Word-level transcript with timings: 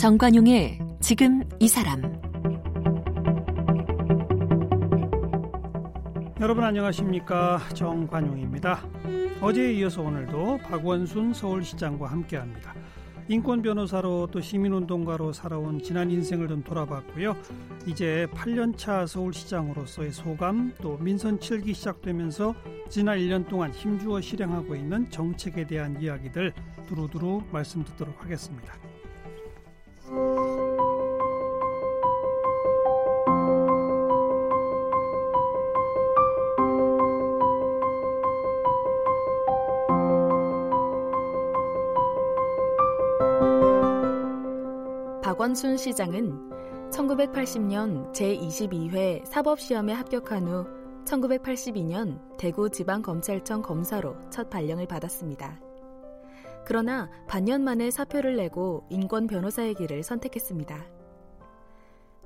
정관용의 0.00 0.78
지금 1.00 1.42
이 1.58 1.68
사람 1.68 2.00
여러분 6.40 6.64
안녕하십니까 6.64 7.60
정관용입니다. 7.74 8.82
어제에 9.42 9.74
이어서 9.74 10.00
오늘도 10.00 10.60
박원순 10.64 11.34
서울시장과 11.34 12.06
함께합니다. 12.06 12.74
인권 13.28 13.60
변호사로 13.60 14.28
또 14.32 14.40
시민운동가로 14.40 15.34
살아온 15.34 15.82
지난 15.82 16.10
인생을 16.10 16.48
좀 16.48 16.64
돌아봤고요. 16.64 17.36
이제 17.86 18.26
8년차 18.32 19.06
서울시장으로서의 19.06 20.12
소감 20.12 20.72
또 20.80 20.96
민선 20.96 21.38
7기 21.38 21.74
시작되면서 21.74 22.54
지난 22.88 23.18
1년 23.18 23.46
동안 23.46 23.70
힘주어 23.70 24.22
실행하고 24.22 24.76
있는 24.76 25.10
정책에 25.10 25.66
대한 25.66 26.00
이야기들 26.00 26.54
두루두루 26.88 27.42
말씀 27.52 27.84
듣도록 27.84 28.24
하겠습니다. 28.24 28.89
박원순 45.40 45.78
시장은 45.78 46.90
1980년 46.90 48.12
제22회 48.12 49.24
사법시험에 49.24 49.94
합격한 49.94 50.46
후 50.46 50.66
1982년 51.06 52.36
대구지방검찰청 52.36 53.62
검사로 53.62 54.16
첫 54.28 54.50
발령을 54.50 54.86
받았습니다. 54.86 55.58
그러나 56.66 57.08
반년 57.26 57.64
만에 57.64 57.90
사표를 57.90 58.36
내고 58.36 58.84
인권 58.90 59.26
변호사의 59.26 59.76
길을 59.76 60.02
선택했습니다. 60.02 60.84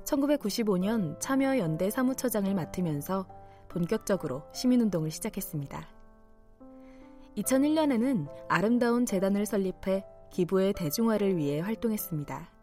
1995년 0.03 1.17
참여연대 1.21 1.91
사무처장을 1.91 2.53
맡으면서 2.53 3.25
본격적으로 3.69 4.43
시민운동을 4.51 5.09
시작했습니다. 5.09 5.87
2001년에는 7.37 8.27
아름다운 8.49 9.05
재단을 9.05 9.45
설립해 9.45 10.03
기부의 10.31 10.73
대중화를 10.73 11.37
위해 11.37 11.61
활동했습니다. 11.61 12.54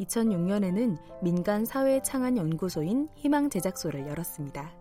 2006년에는 0.00 0.98
민간 1.22 1.64
사회 1.64 2.00
창안 2.02 2.36
연구소인 2.36 3.08
희망 3.16 3.50
제작소를 3.50 4.06
열었습니다. 4.06 4.72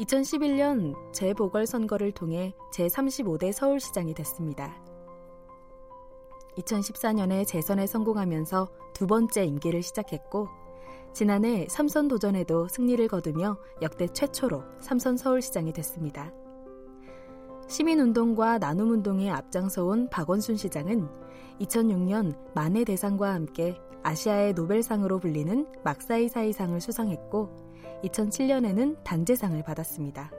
2011년 0.00 0.94
재보궐선거를 1.12 2.12
통해 2.12 2.54
제35대 2.72 3.52
서울시장이 3.52 4.14
됐습니다. 4.14 4.74
2014년에 6.56 7.46
재선에 7.46 7.86
성공하면서 7.86 8.68
두 8.94 9.06
번째 9.06 9.44
임기를 9.44 9.82
시작했고 9.82 10.48
지난해 11.12 11.66
삼선 11.68 12.08
도전에도 12.08 12.68
승리를 12.68 13.06
거두며 13.08 13.58
역대 13.82 14.06
최초로 14.06 14.62
삼선 14.80 15.16
서울시장이 15.16 15.72
됐습니다. 15.72 16.32
시민운동과 17.70 18.58
나눔운동에 18.58 19.30
앞장서온 19.30 20.08
박원순 20.10 20.56
시장은 20.56 21.08
2006년 21.60 22.34
만해 22.52 22.82
대상과 22.82 23.32
함께 23.32 23.78
아시아의 24.02 24.54
노벨상으로 24.54 25.20
불리는 25.20 25.66
막사이사이상을 25.84 26.80
수상했고 26.80 27.48
2007년에는 28.02 29.04
단재상을 29.04 29.62
받았습니다. 29.62 30.32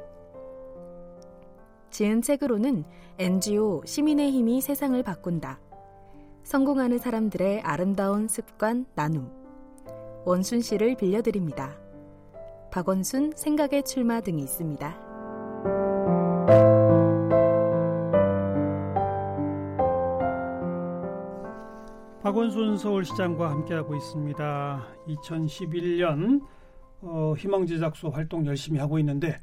지은 1.90 2.22
책으로는 2.22 2.84
NGO 3.18 3.84
시민의 3.86 4.32
힘이 4.32 4.60
세상을 4.60 5.02
바꾼다. 5.02 5.62
성공하는 6.44 6.98
사람들의 6.98 7.62
아름다운 7.62 8.28
습관 8.28 8.86
나눔. 8.94 9.32
원순 10.26 10.60
씨를 10.60 10.96
빌려드립니다. 10.96 11.78
박원순 12.72 13.34
생각의 13.38 13.84
출마 13.84 14.20
등이 14.20 14.42
있습니다. 14.42 16.01
박원순 22.32 22.78
서울시장과 22.78 23.50
함께하고 23.50 23.94
있습니다. 23.94 24.88
2011년 25.06 26.42
어, 27.02 27.34
희망제작소 27.38 28.10
활동 28.10 28.46
열심히 28.46 28.80
하고 28.80 28.98
있는데 29.00 29.38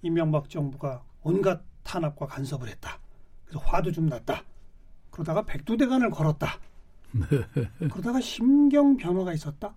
이명박 0.00 0.48
정부가 0.48 1.02
온갖 1.20 1.62
탄압과 1.82 2.26
간섭을 2.26 2.66
했다. 2.68 2.98
그래서 3.44 3.58
화도 3.66 3.92
좀 3.92 4.06
났다. 4.06 4.42
그러다가 5.10 5.42
백두대간을 5.42 6.08
걸었다. 6.08 6.58
네. 7.12 7.88
그러다가 7.90 8.18
심경 8.22 8.96
변화가 8.96 9.34
있었다. 9.34 9.76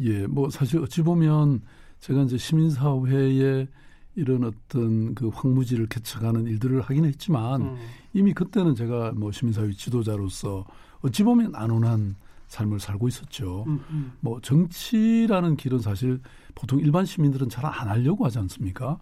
예, 0.00 0.26
뭐 0.26 0.48
사실 0.48 0.80
어찌 0.80 1.02
보면 1.02 1.60
제가 1.98 2.22
이제 2.22 2.38
시민사회에 2.38 3.68
이런 4.14 4.44
어떤 4.44 5.14
그 5.14 5.28
황무지를 5.28 5.86
개척하는 5.88 6.46
일들을 6.46 6.80
하긴 6.80 7.04
했지만 7.04 7.60
음. 7.60 7.76
이미 8.14 8.32
그때는 8.32 8.74
제가 8.74 9.12
뭐 9.12 9.30
시민사회 9.30 9.70
지도자로서 9.72 10.64
어찌 11.02 11.22
보면 11.22 11.54
안온한 11.54 12.16
삶을 12.48 12.80
살고 12.80 13.08
있었죠. 13.08 13.64
음, 13.66 13.80
음. 13.90 14.12
뭐 14.20 14.40
정치라는 14.40 15.56
길은 15.56 15.78
사실 15.80 16.20
보통 16.54 16.78
일반 16.80 17.04
시민들은 17.06 17.48
잘 17.48 17.64
안 17.64 17.88
하려고 17.88 18.24
하지 18.26 18.38
않습니까? 18.40 18.98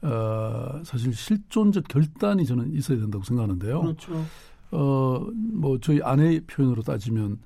어, 0.00 0.80
사실 0.84 1.12
실존적 1.14 1.88
결단이 1.88 2.46
저는 2.46 2.72
있어야 2.74 2.98
된다고 2.98 3.24
생각하는데요. 3.24 3.80
그렇죠. 3.82 4.24
어, 4.70 5.26
뭐 5.52 5.78
저희 5.80 6.00
아내의 6.02 6.40
표현으로 6.46 6.82
따지면 6.82 7.38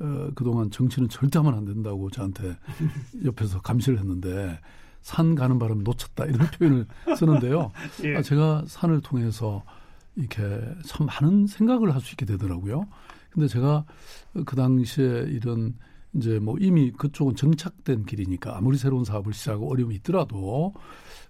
어, 0.00 0.28
그동안 0.34 0.70
정치는 0.70 1.08
절대 1.08 1.38
하면 1.38 1.54
안 1.54 1.64
된다고 1.64 2.10
저한테 2.10 2.56
옆에서 3.24 3.60
감시를 3.62 3.98
했는데 3.98 4.58
산 5.00 5.34
가는 5.34 5.58
바람 5.58 5.82
놓쳤다 5.84 6.24
이런 6.26 6.46
표현을 6.50 6.86
쓰는데요. 7.16 7.70
예. 8.04 8.16
아, 8.16 8.22
제가 8.22 8.64
산을 8.66 9.00
통해서 9.00 9.62
이렇게 10.16 10.42
참 10.86 11.06
많은 11.06 11.46
생각을 11.46 11.92
할 11.94 12.00
수 12.00 12.12
있게 12.12 12.24
되더라고요. 12.26 12.86
근데 13.34 13.48
제가 13.48 13.84
그 14.46 14.56
당시에 14.56 15.26
이런 15.28 15.74
이제 16.14 16.38
뭐 16.38 16.56
이미 16.60 16.92
그쪽은 16.92 17.34
정착된 17.34 18.06
길이니까 18.06 18.56
아무리 18.56 18.78
새로운 18.78 19.04
사업을 19.04 19.32
시작하고 19.32 19.70
어려움이 19.70 19.96
있더라도 19.96 20.72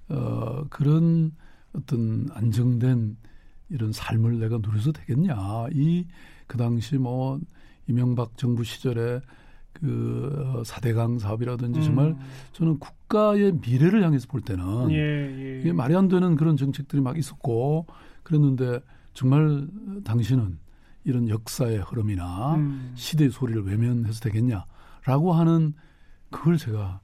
어 0.08 0.64
그런 0.68 1.32
어떤 1.72 2.28
안정된 2.32 3.16
이런 3.70 3.92
삶을 3.92 4.38
내가 4.38 4.58
누려서 4.58 4.92
되겠냐. 4.92 5.34
이 5.72 6.04
그 6.46 6.56
당시 6.58 6.96
뭐 6.96 7.40
이명박 7.86 8.36
정부 8.36 8.64
시절에 8.64 9.20
그 9.72 10.62
사대강 10.64 11.18
사업이라든지 11.18 11.80
음. 11.80 11.84
정말 11.84 12.16
저는 12.52 12.78
국가의 12.78 13.54
미래를 13.60 14.04
향해서 14.04 14.28
볼 14.28 14.40
때는 14.40 14.90
예, 14.92 14.96
예. 14.96 15.60
이게 15.60 15.72
말이 15.72 15.96
안 15.96 16.08
되는 16.08 16.36
그런 16.36 16.56
정책들이 16.56 17.02
막 17.02 17.18
있었고 17.18 17.86
그랬는데 18.22 18.80
정말 19.14 19.66
당신은 20.04 20.58
이런 21.04 21.28
역사의 21.28 21.78
흐름이나 21.78 22.54
음. 22.56 22.92
시대의 22.94 23.30
소리를 23.30 23.64
외면해서 23.64 24.20
되겠냐라고 24.20 25.32
하는 25.32 25.74
그걸 26.30 26.56
제가 26.56 27.00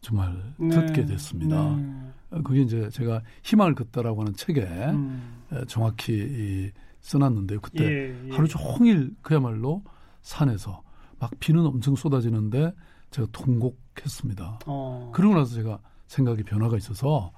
정말 0.00 0.54
네. 0.58 0.70
듣게 0.70 1.04
됐습니다. 1.04 1.76
네. 1.76 2.42
그게 2.42 2.62
이제 2.62 2.88
제가 2.90 3.22
희망을 3.42 3.74
걷다라고 3.74 4.22
하는 4.22 4.34
책에 4.34 4.62
음. 4.62 5.42
정확히 5.68 6.12
이 6.12 6.70
써놨는데요. 7.00 7.60
그때 7.60 7.84
예, 7.84 8.28
예. 8.28 8.32
하루 8.32 8.48
종일 8.48 9.14
그야말로 9.22 9.82
산에서 10.22 10.82
막 11.18 11.30
비는 11.38 11.64
엄청 11.66 11.94
쏟아지는데 11.94 12.72
제가 13.10 13.28
통곡했습니다. 13.32 14.60
어. 14.66 15.12
그러고 15.14 15.34
나서 15.34 15.54
제가 15.54 15.78
생각의 16.06 16.44
변화가 16.44 16.76
있어서 16.78 17.32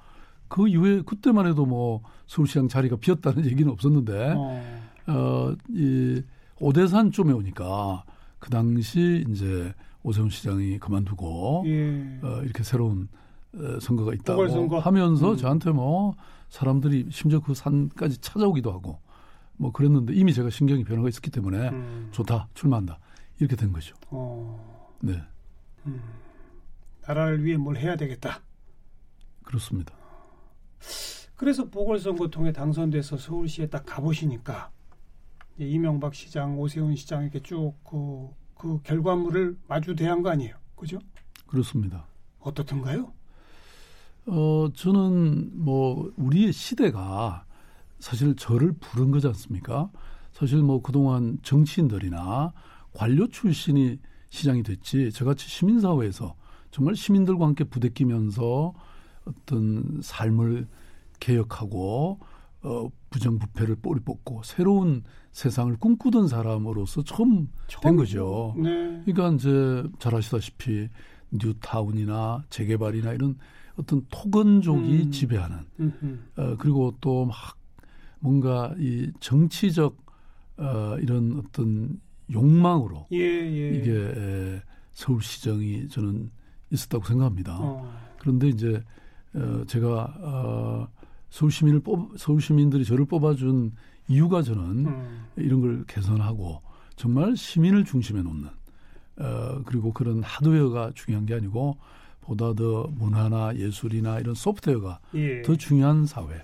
그 0.49 0.69
이후에 0.69 1.02
그때만 1.02 1.46
해도 1.46 1.66
뭐 1.66 2.02
서울시장 2.26 2.69
자리가 2.69 2.96
비었다는 2.96 3.44
얘기는 3.50 3.70
없었는데 3.70 4.34
어. 4.37 4.83
어, 5.06 5.54
이 5.70 6.22
오대산 6.60 7.10
쪽에 7.10 7.32
오니까 7.32 8.04
그 8.38 8.50
당시 8.50 9.24
이제 9.28 9.72
오세훈 10.02 10.28
시장이 10.30 10.78
그만두고 10.78 11.64
예. 11.66 12.18
어, 12.22 12.40
이렇게 12.42 12.62
새로운 12.62 13.08
어, 13.54 13.78
선거가 13.80 14.12
있다고 14.14 14.48
선거. 14.48 14.78
하면서 14.78 15.32
음. 15.32 15.36
저한테 15.36 15.70
뭐 15.70 16.14
사람들이 16.48 17.08
심지어 17.10 17.40
그 17.40 17.54
산까지 17.54 18.18
찾아오기도 18.18 18.72
하고 18.72 18.98
뭐 19.56 19.72
그랬는데 19.72 20.14
이미 20.14 20.32
제가 20.32 20.50
신경이 20.50 20.84
변화가 20.84 21.08
있었기 21.08 21.30
때문에 21.30 21.68
음. 21.70 22.08
좋다 22.10 22.48
출마한다 22.54 22.98
이렇게 23.38 23.56
된 23.56 23.72
거죠. 23.72 23.94
어. 24.10 24.96
네. 25.00 25.22
음. 25.86 26.02
나라를 27.06 27.44
위해 27.44 27.56
뭘 27.56 27.76
해야 27.76 27.96
되겠다. 27.96 28.40
그렇습니다. 29.42 29.92
그래서 31.36 31.64
보궐선거 31.68 32.28
통해 32.28 32.52
당선돼서 32.52 33.16
서울시에 33.16 33.66
딱 33.66 33.84
가보시니까 33.84 34.70
이명박 35.58 36.14
시장, 36.14 36.58
오세훈 36.58 36.96
시장 36.96 37.22
이렇게 37.22 37.40
쭉그 37.40 38.28
그 38.56 38.80
결과물을 38.82 39.56
마주 39.68 39.94
대한 39.94 40.22
거 40.22 40.30
아니에요, 40.30 40.54
그죠? 40.74 40.98
그렇습니다. 41.46 42.06
어떻던가요? 42.40 43.12
어 44.26 44.68
저는 44.74 45.50
뭐 45.64 46.12
우리의 46.16 46.52
시대가 46.52 47.44
사실 47.98 48.34
저를 48.36 48.72
부른 48.72 49.10
거지 49.10 49.26
않습니까? 49.28 49.90
사실 50.32 50.62
뭐 50.62 50.82
그동안 50.82 51.38
정치인들이나 51.42 52.52
관료 52.92 53.28
출신이 53.28 53.98
시장이 54.30 54.62
됐지 54.62 55.12
저같이 55.12 55.48
시민사회에서 55.48 56.34
정말 56.70 56.96
시민들과 56.96 57.46
함께 57.46 57.64
부대끼면서 57.64 58.72
어떤 59.26 60.00
삶을 60.02 60.66
개혁하고 61.20 62.18
어, 62.64 62.88
부정부패를 63.11 63.76
뿌리 63.76 64.00
뽑고 64.00 64.43
새로운 64.43 65.05
세상을 65.32 65.76
꿈꾸던 65.76 66.28
사람으로서 66.28 67.05
처음, 67.05 67.49
된 67.82 67.96
거죠. 67.96 68.55
네. 68.56 69.02
그러니까 69.05 69.31
이제 69.31 69.84
잘 69.99 70.14
아시다시피 70.14 70.88
뉴타운이나 71.31 72.44
재개발이나 72.50 73.12
이런 73.12 73.37
어떤 73.76 74.06
토건족이 74.08 75.02
음. 75.02 75.11
지배하는 75.11 75.58
음흠. 75.81 76.19
어, 76.37 76.56
그리고 76.58 76.94
또 77.00 77.26
막 77.26 77.37
뭔가 78.20 78.75
이 78.78 79.11
정치적 79.20 79.96
어, 80.56 80.96
이런 81.00 81.43
어떤 81.44 82.00
욕망으로 82.32 83.06
예, 83.12 83.19
예. 83.19 83.69
이게 83.76 83.93
에, 83.93 84.62
서울시정이 84.93 85.88
저는 85.88 86.31
있었다고 86.70 87.05
생각합니다. 87.05 87.58
어. 87.61 87.93
그런데 88.19 88.49
이제 88.49 88.82
어, 89.34 89.64
제가 89.66 90.16
어, 90.22 90.88
서울 91.34 91.50
시민을 91.50 91.81
뽑 91.81 92.16
서울 92.16 92.40
시민들이 92.40 92.84
저를 92.84 93.06
뽑아준 93.06 93.72
이유가 94.06 94.40
저는 94.40 94.86
음. 94.86 95.25
이런 95.34 95.60
걸 95.60 95.84
개선하고 95.88 96.62
정말 96.94 97.36
시민을 97.36 97.84
중심에 97.84 98.22
놓는 98.22 98.48
어, 99.16 99.62
그리고 99.64 99.92
그런 99.92 100.22
하드웨어가 100.22 100.92
중요한 100.94 101.26
게 101.26 101.34
아니고 101.34 101.76
보다 102.20 102.54
더 102.54 102.88
문화나 102.94 103.56
예술이나 103.56 104.20
이런 104.20 104.36
소프트웨어가 104.36 105.00
예. 105.14 105.42
더 105.42 105.56
중요한 105.56 106.06
사회 106.06 106.36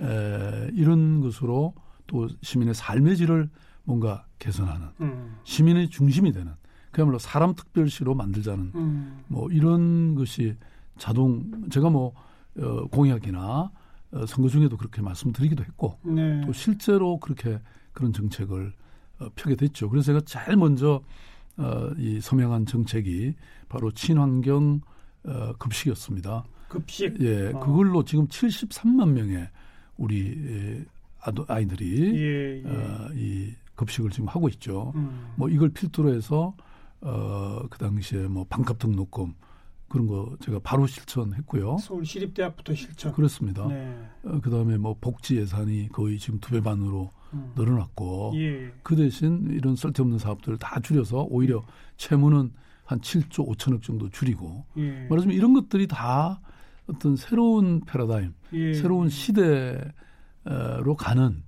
에, 0.00 0.70
이런 0.72 1.20
것으로 1.20 1.74
또 2.06 2.28
시민의 2.42 2.74
삶의 2.74 3.16
질을 3.16 3.50
뭔가 3.82 4.24
개선하는 4.38 4.86
음. 5.00 5.36
시민의 5.42 5.90
중심이 5.90 6.30
되는 6.30 6.52
그야말로 6.92 7.18
사람 7.18 7.56
특별시로 7.56 8.14
만들자는 8.14 8.70
음. 8.76 9.24
뭐 9.26 9.50
이런 9.50 10.14
것이 10.14 10.54
자동 10.96 11.68
제가 11.70 11.90
뭐 11.90 12.14
어, 12.56 12.86
공약이나 12.86 13.72
어, 14.12 14.26
선거 14.26 14.48
중에도 14.48 14.76
그렇게 14.76 15.02
말씀드리기도 15.02 15.64
했고 15.64 15.98
네. 16.02 16.40
또 16.44 16.52
실제로 16.52 17.18
그렇게 17.18 17.58
그런 17.92 18.12
정책을 18.12 18.72
어, 19.18 19.28
펴게 19.34 19.56
됐죠. 19.56 19.88
그래서 19.88 20.06
제가 20.06 20.20
제일 20.24 20.56
먼저 20.56 21.02
어, 21.56 21.90
이 21.98 22.20
서명한 22.20 22.66
정책이 22.66 23.34
바로 23.68 23.90
친환경 23.90 24.80
어, 25.24 25.52
급식이었습니다. 25.58 26.44
급식. 26.68 27.20
예, 27.20 27.48
어. 27.48 27.60
그걸로 27.60 28.04
지금 28.04 28.26
73만 28.26 29.10
명의 29.10 29.48
우리 29.96 30.36
예, 30.46 30.84
아도, 31.20 31.44
아이들이 31.48 32.14
예, 32.18 32.62
예. 32.64 32.68
어, 32.68 33.08
이 33.14 33.52
급식을 33.74 34.10
지금 34.10 34.28
하고 34.28 34.48
있죠. 34.48 34.92
음. 34.94 35.32
뭐 35.36 35.48
이걸 35.48 35.70
필두로 35.70 36.14
해서 36.14 36.54
어, 37.00 37.62
그 37.70 37.78
당시에 37.78 38.28
뭐 38.28 38.44
반값 38.48 38.78
등록금 38.78 39.34
그런 39.92 40.06
거 40.06 40.34
제가 40.40 40.58
바로 40.64 40.86
실천했고요. 40.86 41.76
서울 41.78 42.06
시립대학부터 42.06 42.74
실천. 42.74 43.12
그렇습니다. 43.12 43.66
네. 43.68 43.94
어, 44.24 44.40
그다음에 44.40 44.78
뭐 44.78 44.96
복지 44.98 45.36
예산이 45.36 45.90
거의 45.92 46.18
지금 46.18 46.40
두 46.40 46.52
배 46.52 46.62
반으로 46.62 47.10
음. 47.34 47.52
늘어났고 47.54 48.32
예. 48.36 48.72
그 48.82 48.96
대신 48.96 49.48
이런 49.50 49.76
쓸데없는 49.76 50.18
사업들을 50.18 50.56
다 50.58 50.80
줄여서 50.80 51.26
오히려 51.28 51.62
채무는 51.98 52.52
한 52.84 53.00
7조 53.00 53.46
5천억 53.46 53.82
정도 53.82 54.08
줄이고 54.08 54.64
예. 54.78 55.06
말하자면 55.10 55.36
이런 55.36 55.52
것들이 55.52 55.86
다 55.86 56.40
어떤 56.86 57.14
새로운 57.16 57.80
패러다임, 57.86 58.32
예. 58.54 58.72
새로운 58.72 59.10
시대로 59.10 60.96
가는 60.96 61.42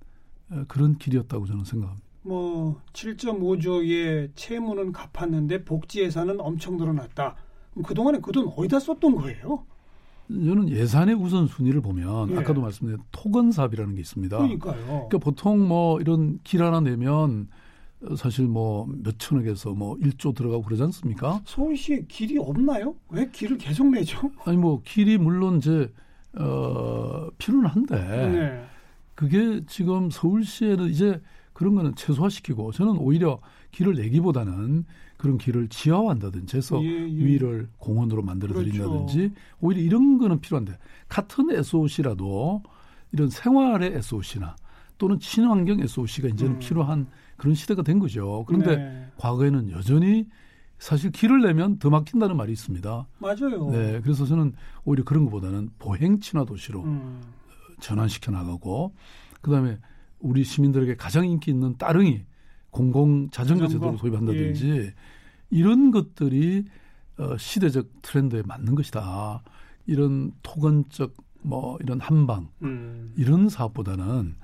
어, 0.50 0.64
그런 0.68 0.98
길이었다고 0.98 1.46
저는 1.46 1.64
생각합니다. 1.64 2.04
뭐 2.26 2.80
7.5조의 2.92 4.30
채무는 4.34 4.92
갚았는데 4.92 5.64
복지 5.64 6.00
예산은 6.02 6.40
엄청 6.40 6.76
늘어났다. 6.76 7.36
그동안에 7.82 8.18
그 8.20 8.32
돈 8.32 8.52
어디다 8.56 8.78
썼던 8.80 9.16
거예요? 9.16 9.64
저는 10.28 10.70
예산의 10.70 11.14
우선순위를 11.16 11.80
보면 11.82 12.30
예. 12.30 12.38
아까도 12.38 12.60
말씀드린 12.62 12.98
토건 13.12 13.52
사업이라는 13.52 13.94
게 13.94 14.00
있습니다. 14.00 14.36
그러니까요. 14.38 14.84
그러니까 14.86 15.18
보통 15.18 15.68
뭐 15.68 16.00
이런 16.00 16.38
길 16.44 16.62
하나 16.62 16.80
내면 16.80 17.48
어, 18.02 18.16
사실 18.16 18.46
뭐 18.46 18.86
몇천억에서 19.02 19.70
뭐 19.72 19.96
1조 19.96 20.34
들어가고 20.34 20.62
그러지 20.62 20.82
않습니까? 20.84 21.40
서울시에 21.44 22.06
길이 22.08 22.38
없나요? 22.38 22.94
왜 23.10 23.28
길을 23.30 23.58
계속 23.58 23.88
내죠? 23.88 24.30
아니 24.44 24.56
뭐 24.56 24.80
길이 24.82 25.18
물론 25.18 25.58
이제 25.58 25.92
어 26.38 27.28
필요는 27.38 27.68
한데 27.68 27.96
네. 28.28 28.64
그게 29.14 29.60
지금 29.66 30.10
서울시에는 30.10 30.88
이제 30.88 31.20
그런 31.52 31.74
거는 31.76 31.94
최소화시키고 31.94 32.72
저는 32.72 32.96
오히려 32.98 33.40
길을 33.70 33.94
내기보다는 33.94 34.86
그런 35.24 35.38
길을 35.38 35.68
지하화한다든지 35.68 36.58
해서 36.58 36.84
예, 36.84 36.86
예. 36.86 37.06
위를 37.06 37.66
공원으로 37.78 38.20
만들어 38.20 38.52
그렇죠. 38.52 38.70
드린다든지 38.70 39.32
오히려 39.58 39.80
이런 39.80 40.18
거는 40.18 40.38
필요한데 40.38 40.76
같은 41.08 41.50
SOC라도 41.50 42.62
이런 43.10 43.30
생활의 43.30 43.94
SOC나 43.94 44.54
또는 44.98 45.18
친환경 45.18 45.80
SOC가 45.80 46.28
이제는 46.28 46.56
음. 46.56 46.58
필요한 46.58 47.06
그런 47.38 47.54
시대가 47.54 47.80
된 47.80 48.00
거죠. 48.00 48.44
그런데 48.46 48.76
네. 48.76 49.06
과거에는 49.16 49.70
여전히 49.70 50.26
사실 50.78 51.10
길을 51.10 51.40
내면 51.40 51.78
더 51.78 51.88
막힌다는 51.88 52.36
말이 52.36 52.52
있습니다. 52.52 53.06
맞아요. 53.16 53.70
네, 53.70 54.02
그래서 54.02 54.26
저는 54.26 54.52
오히려 54.84 55.04
그런 55.04 55.24
것보다는 55.24 55.70
보행 55.78 56.20
친화 56.20 56.44
도시로 56.44 56.82
음. 56.82 57.22
전환시켜 57.80 58.30
나가고 58.30 58.92
그다음에 59.40 59.78
우리 60.18 60.44
시민들에게 60.44 60.96
가장 60.96 61.26
인기 61.26 61.50
있는 61.50 61.78
따릉이 61.78 62.24
공공 62.68 63.30
자전거? 63.30 63.68
제도를 63.68 63.96
도입한다든지 63.96 64.92
이런 65.54 65.92
것들이 65.92 66.64
어, 67.16 67.36
시대적 67.36 67.86
트렌드에 68.02 68.42
맞는 68.44 68.74
것이다. 68.74 69.40
이런 69.86 70.32
토건적 70.42 71.14
뭐 71.42 71.78
이런 71.80 72.00
한방 72.00 72.48
음. 72.62 73.12
이런 73.16 73.48
사업보다는 73.48 74.34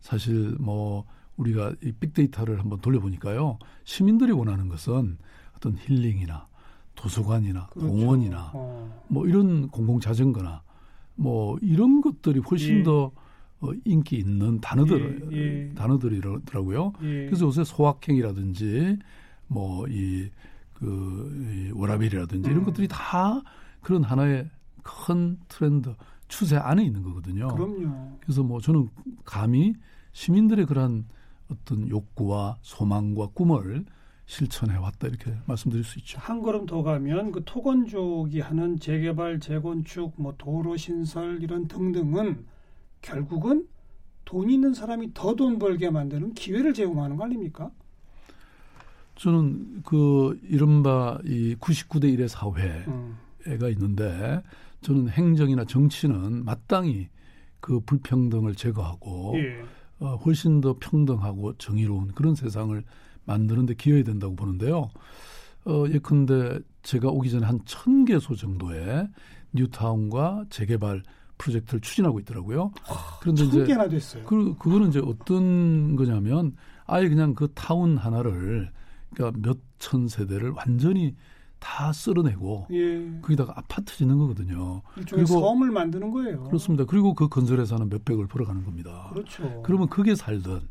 사실 0.00 0.54
뭐 0.60 1.06
우리가 1.38 1.72
이 1.82 1.92
빅데이터를 1.92 2.60
한번 2.60 2.80
돌려보니까요 2.80 3.58
시민들이 3.84 4.32
원하는 4.32 4.68
것은 4.68 5.16
어떤 5.56 5.76
힐링이나 5.78 6.46
도서관이나 6.96 7.68
그렇죠. 7.68 7.88
공원이나 7.88 8.50
어. 8.52 9.04
뭐 9.08 9.26
이런 9.26 9.68
공공 9.68 10.00
자전거나 10.00 10.62
뭐 11.14 11.56
이런 11.62 12.02
것들이 12.02 12.40
훨씬 12.40 12.80
예. 12.80 12.82
더 12.82 13.10
어, 13.60 13.70
인기 13.86 14.16
있는 14.16 14.60
단어들 14.60 15.28
예, 15.32 15.36
예. 15.36 15.74
단어들이더라고요. 15.74 16.92
예. 17.02 17.26
그래서 17.26 17.46
요새 17.46 17.64
소확행이라든지 17.64 18.98
뭐 19.46 19.86
뭐이 19.86 20.30
그 20.78 21.72
워라벨이라든지 21.74 22.48
이런 22.48 22.62
음. 22.62 22.64
것들이 22.64 22.86
다 22.88 23.42
그런 23.80 24.04
하나의 24.04 24.48
큰 24.82 25.38
트렌드 25.48 25.94
추세 26.28 26.56
안에 26.56 26.84
있는 26.84 27.02
거거든요. 27.02 27.48
그럼요. 27.48 28.18
그래서 28.20 28.42
뭐 28.42 28.60
저는 28.60 28.88
감히 29.24 29.74
시민들의 30.12 30.66
그러한 30.66 31.06
어떤 31.50 31.88
욕구와 31.88 32.58
소망과 32.62 33.28
꿈을 33.34 33.84
실천해 34.26 34.76
왔다 34.76 35.08
이렇게 35.08 35.34
말씀드릴 35.46 35.84
수 35.84 35.98
있죠. 35.98 36.18
한 36.20 36.42
걸음 36.42 36.66
더 36.66 36.82
가면 36.82 37.32
그 37.32 37.42
토건족이 37.44 38.40
하는 38.40 38.78
재개발, 38.78 39.40
재건축, 39.40 40.12
뭐 40.16 40.34
도로 40.36 40.76
신설 40.76 41.42
이런 41.42 41.66
등등은 41.66 42.44
결국은 43.00 43.66
돈 44.26 44.50
있는 44.50 44.74
사람이 44.74 45.14
더 45.14 45.34
돈 45.34 45.58
벌게 45.58 45.90
만드는 45.90 46.34
기회를 46.34 46.74
제공하는 46.74 47.16
거 47.16 47.24
아닙니까? 47.24 47.70
저는 49.18 49.82
그 49.84 50.38
이른바 50.48 51.18
이 51.24 51.56
99대 51.56 52.04
1의 52.16 52.28
사회가 52.28 52.90
음. 52.90 53.18
있는데 53.46 54.42
저는 54.82 55.08
행정이나 55.08 55.64
정치는 55.64 56.44
마땅히 56.44 57.08
그 57.60 57.80
불평등을 57.80 58.54
제거하고 58.54 59.34
예. 59.36 59.64
어, 60.00 60.14
훨씬 60.24 60.60
더 60.60 60.76
평등하고 60.78 61.54
정의로운 61.58 62.08
그런 62.14 62.34
세상을 62.36 62.82
만드는데 63.24 63.74
기여해야 63.74 64.04
된다고 64.04 64.36
보는데요. 64.36 64.90
어, 65.64 65.84
예컨대 65.88 66.60
제가 66.82 67.08
오기 67.08 67.30
전에 67.30 67.44
한 67.44 67.60
천 67.64 68.04
개소 68.04 68.36
정도의 68.36 69.08
뉴타운과 69.52 70.46
재개발 70.50 71.02
프로젝트를 71.36 71.80
추진하고 71.80 72.20
있더라고요. 72.20 72.72
그런데 73.20 73.42
천 73.42 73.48
이제 73.48 73.64
개나 73.64 73.88
됐어요. 73.88 74.24
그 74.24 74.54
그거는 74.56 74.88
이제 74.88 75.00
어떤 75.04 75.96
거냐면 75.96 76.54
아예 76.86 77.08
그냥 77.08 77.34
그 77.34 77.48
타운 77.54 77.96
하나를 77.96 78.70
그러니까 79.14 79.40
몇 79.48 79.58
천 79.78 80.08
세대를 80.08 80.50
완전히 80.50 81.14
다 81.60 81.92
쓸어내고 81.92 82.66
예. 82.72 83.20
거기다가 83.22 83.52
아파트 83.56 83.96
짓는 83.96 84.18
거거든요. 84.18 84.82
그리고- 85.08 85.26
섬을 85.26 85.70
만드는 85.70 86.10
거예요. 86.10 86.42
그렇습니다. 86.44 86.84
그리고 86.84 87.14
그 87.14 87.28
건설회사는 87.28 87.88
몇백을 87.88 88.26
벌어가는 88.26 88.64
겁니다. 88.64 89.08
그렇죠. 89.12 89.62
그러면 89.64 89.88
그게 89.88 90.16
살던 90.16 90.62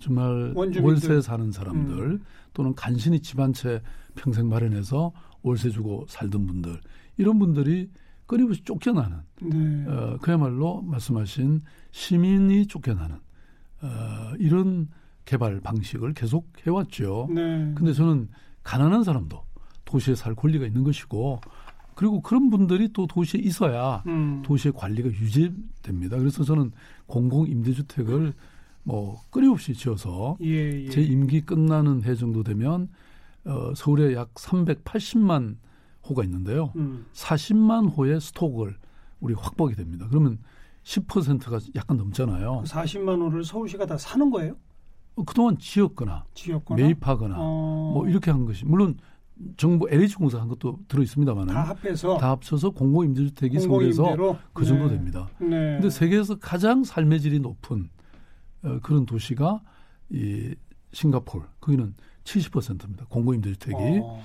정말 0.00 0.52
원주민들. 0.56 0.82
월세 0.82 1.20
사는 1.20 1.52
사람들 1.52 1.98
음. 1.98 2.24
또는 2.52 2.74
간신히 2.74 3.20
집 3.20 3.38
한 3.38 3.52
채 3.52 3.80
평생 4.16 4.48
마련해서 4.48 5.12
월세 5.42 5.70
주고 5.70 6.04
살던 6.08 6.46
분들 6.48 6.80
이런 7.16 7.38
분들이 7.38 7.88
끊임없이 8.26 8.62
쫓겨나는 8.64 9.18
네. 9.42 9.84
어, 9.86 10.18
그야말로 10.20 10.82
말씀하신 10.82 11.60
시민이 11.92 12.66
쫓겨나는 12.66 13.16
어, 13.82 13.88
이런 14.40 14.88
개발 15.28 15.60
방식을 15.60 16.14
계속 16.14 16.50
해왔죠. 16.66 17.28
네. 17.30 17.74
근데 17.74 17.92
저는 17.92 18.30
가난한 18.62 19.04
사람도 19.04 19.44
도시에 19.84 20.14
살 20.14 20.34
권리가 20.34 20.64
있는 20.64 20.84
것이고 20.84 21.42
그리고 21.94 22.22
그런 22.22 22.48
분들이 22.48 22.90
또 22.94 23.06
도시에 23.06 23.38
있어야 23.42 24.02
음. 24.06 24.40
도시의 24.42 24.72
관리가 24.74 25.10
유지됩니다. 25.10 26.16
그래서 26.16 26.44
저는 26.44 26.72
공공 27.04 27.46
임대주택을 27.46 28.32
뭐 28.84 29.20
끊임없이 29.30 29.74
지어서 29.74 30.38
예, 30.40 30.84
예. 30.84 30.88
제 30.88 31.02
임기 31.02 31.42
끝나는 31.42 32.04
해 32.04 32.14
정도 32.14 32.42
되면 32.42 32.88
어, 33.44 33.74
서울에 33.76 34.14
약 34.14 34.32
380만 34.32 35.56
호가 36.08 36.24
있는데요. 36.24 36.72
음. 36.76 37.04
40만 37.12 37.94
호의 37.94 38.18
스톡을 38.18 38.78
우리 39.20 39.34
확보하게 39.34 39.76
됩니다. 39.76 40.06
그러면 40.08 40.38
10%가 40.84 41.58
약간 41.74 41.98
넘잖아요. 41.98 42.62
40만 42.66 43.20
호를 43.20 43.44
서울시가 43.44 43.84
다 43.84 43.98
사는 43.98 44.30
거예요? 44.30 44.56
어, 45.18 45.24
그동안 45.24 45.58
지었거나 45.58 46.24
지었거나 46.34 46.82
매입하거나 46.82 47.34
어, 47.38 47.90
뭐 47.94 48.08
이렇게 48.08 48.30
한 48.30 48.44
것이 48.44 48.64
물론 48.64 48.96
정부 49.56 49.88
LH공사 49.90 50.40
한 50.40 50.48
것도 50.48 50.80
들어 50.88 51.02
있습니다만은 51.02 51.54
다 51.54 51.64
다, 51.64 51.68
합해서 51.70 52.16
합쳐서 52.16 52.70
공공 52.70 53.04
임대주택이 53.06 53.60
서울에서 53.60 54.02
공공임대로 54.02 54.38
그 54.52 54.64
정도 54.64 54.86
네. 54.86 54.94
됩니다. 54.94 55.28
네. 55.38 55.48
근데 55.48 55.90
세계에서 55.90 56.38
가장 56.38 56.84
삶의 56.84 57.20
질이 57.20 57.40
높은 57.40 57.88
어, 58.62 58.78
그런 58.82 59.06
도시가 59.06 59.60
이 60.10 60.54
싱가폴 60.92 61.42
거기는 61.60 61.94
70%입니다. 62.24 63.06
공공 63.08 63.34
임대주택이 63.34 63.76
어, 64.02 64.20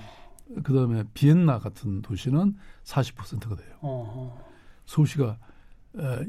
그다음에 0.63 1.03
비엔나 1.13 1.59
같은 1.59 2.01
도시는 2.01 2.55
40%가 2.83 3.55
돼요. 3.55 3.75
어, 3.81 4.39
서울시가 4.85 5.25
에, 5.25 5.37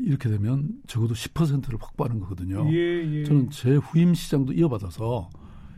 이렇게 0.01 0.29
되면 0.29 0.69
적어도 0.87 1.15
10%를 1.15 1.79
확보하는 1.81 2.21
거거든요. 2.21 2.67
예, 2.71 3.21
예. 3.21 3.25
저는 3.25 3.51
제 3.51 3.77
후임 3.77 4.15
시장도 4.15 4.53
이어받아서 4.53 5.31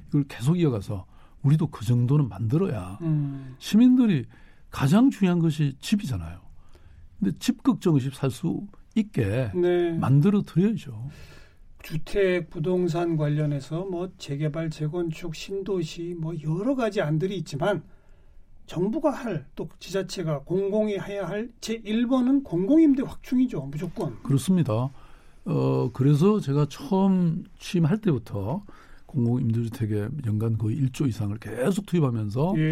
이걸 0.08 0.24
계속 0.28 0.58
이어가서 0.58 1.06
우리도 1.42 1.68
그 1.68 1.84
정도는 1.84 2.28
만들어야 2.28 2.98
음, 3.02 3.54
시민들이 3.58 4.24
가장 4.70 5.10
중요한 5.10 5.38
것이 5.38 5.76
집이잖아요. 5.80 6.40
근데 7.18 7.36
집 7.38 7.62
걱정 7.62 7.94
없이 7.94 8.10
살 8.12 8.30
수 8.30 8.66
있게 8.96 9.50
네. 9.54 9.92
만들어 9.98 10.42
드려야죠. 10.42 11.08
주택 11.82 12.50
부동산 12.50 13.16
관련해서 13.16 13.84
뭐 13.84 14.10
재개발, 14.18 14.70
재건축, 14.70 15.36
신도시 15.36 16.16
뭐 16.18 16.34
여러 16.42 16.74
가지 16.74 17.00
안들이 17.00 17.36
있지만 17.36 17.82
정부가 18.66 19.10
할 19.10 19.46
또 19.54 19.68
지자체가 19.78 20.40
공공이 20.40 20.98
해야 20.98 21.26
할 21.28 21.50
제 21.60 21.80
1번은 21.82 22.42
공공임대 22.44 23.02
확충이죠. 23.02 23.60
무조건. 23.70 24.20
그렇습니다. 24.22 24.90
어 25.44 25.90
그래서 25.92 26.40
제가 26.40 26.66
처음 26.68 27.44
취임할 27.58 27.98
때부터 27.98 28.62
공공임대주택에 29.06 30.08
연간 30.26 30.58
거의 30.58 30.76
1조 30.82 31.08
이상을 31.08 31.36
계속 31.38 31.86
투입하면서 31.86 32.54
예, 32.58 32.62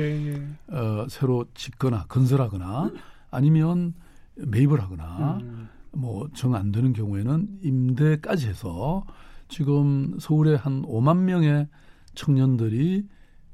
예. 0.71 0.75
어, 0.77 1.07
새로 1.09 1.47
짓거나 1.55 2.07
건설하거나 2.09 2.91
아니면 3.31 3.95
매입을 4.35 4.83
하거나 4.83 5.39
음, 5.43 5.69
뭐정 5.93 6.55
안 6.57 6.73
되는 6.73 6.93
경우에는 6.93 7.61
임대까지 7.63 8.49
해서 8.49 9.05
지금 9.49 10.17
서울에 10.19 10.57
한 10.57 10.83
5만 10.83 11.19
명의 11.19 11.69
청년들이 12.17 12.97
에, 12.99 13.05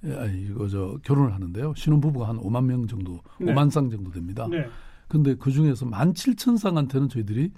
아니 0.04 0.46
이거 0.46 0.68
저 0.68 0.98
결혼을 1.02 1.34
하는데요. 1.34 1.74
신혼 1.76 2.00
부부가 2.00 2.28
한 2.28 2.38
5만 2.38 2.64
명 2.64 2.86
정도, 2.86 3.20
네. 3.38 3.52
5만 3.52 3.70
쌍 3.70 3.90
정도 3.90 4.10
됩니다. 4.10 4.46
네. 4.50 4.66
근데 5.08 5.34
그 5.34 5.50
중에서 5.50 5.86
1만 5.86 6.14
7천 6.14 6.56
쌍한테는 6.56 7.08
저희들이 7.08 7.52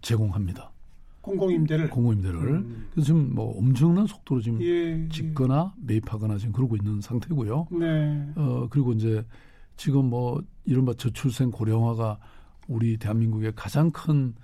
제공합니다. 0.00 0.70
공공임대를. 1.20 1.90
공공임대를. 1.90 2.38
음. 2.40 2.86
그래서 2.90 3.06
지금 3.06 3.34
뭐 3.34 3.56
엄청난 3.58 4.06
속도로 4.06 4.40
지금 4.40 4.60
예, 4.62 5.08
짓거나 5.08 5.72
매입하거나 5.80 6.36
지금 6.38 6.52
그러고 6.52 6.76
있는 6.76 7.00
상태고요. 7.00 7.68
예. 7.72 7.78
네. 7.78 8.28
어 8.36 8.66
그리고 8.70 8.92
이제 8.92 9.24
지금 9.76 10.06
뭐 10.10 10.42
이른바 10.64 10.94
저출생 10.94 11.50
고령화가 11.50 12.18
우리 12.68 12.96
대한민국의 12.96 13.52
가장 13.54 13.90
큰 13.90 14.34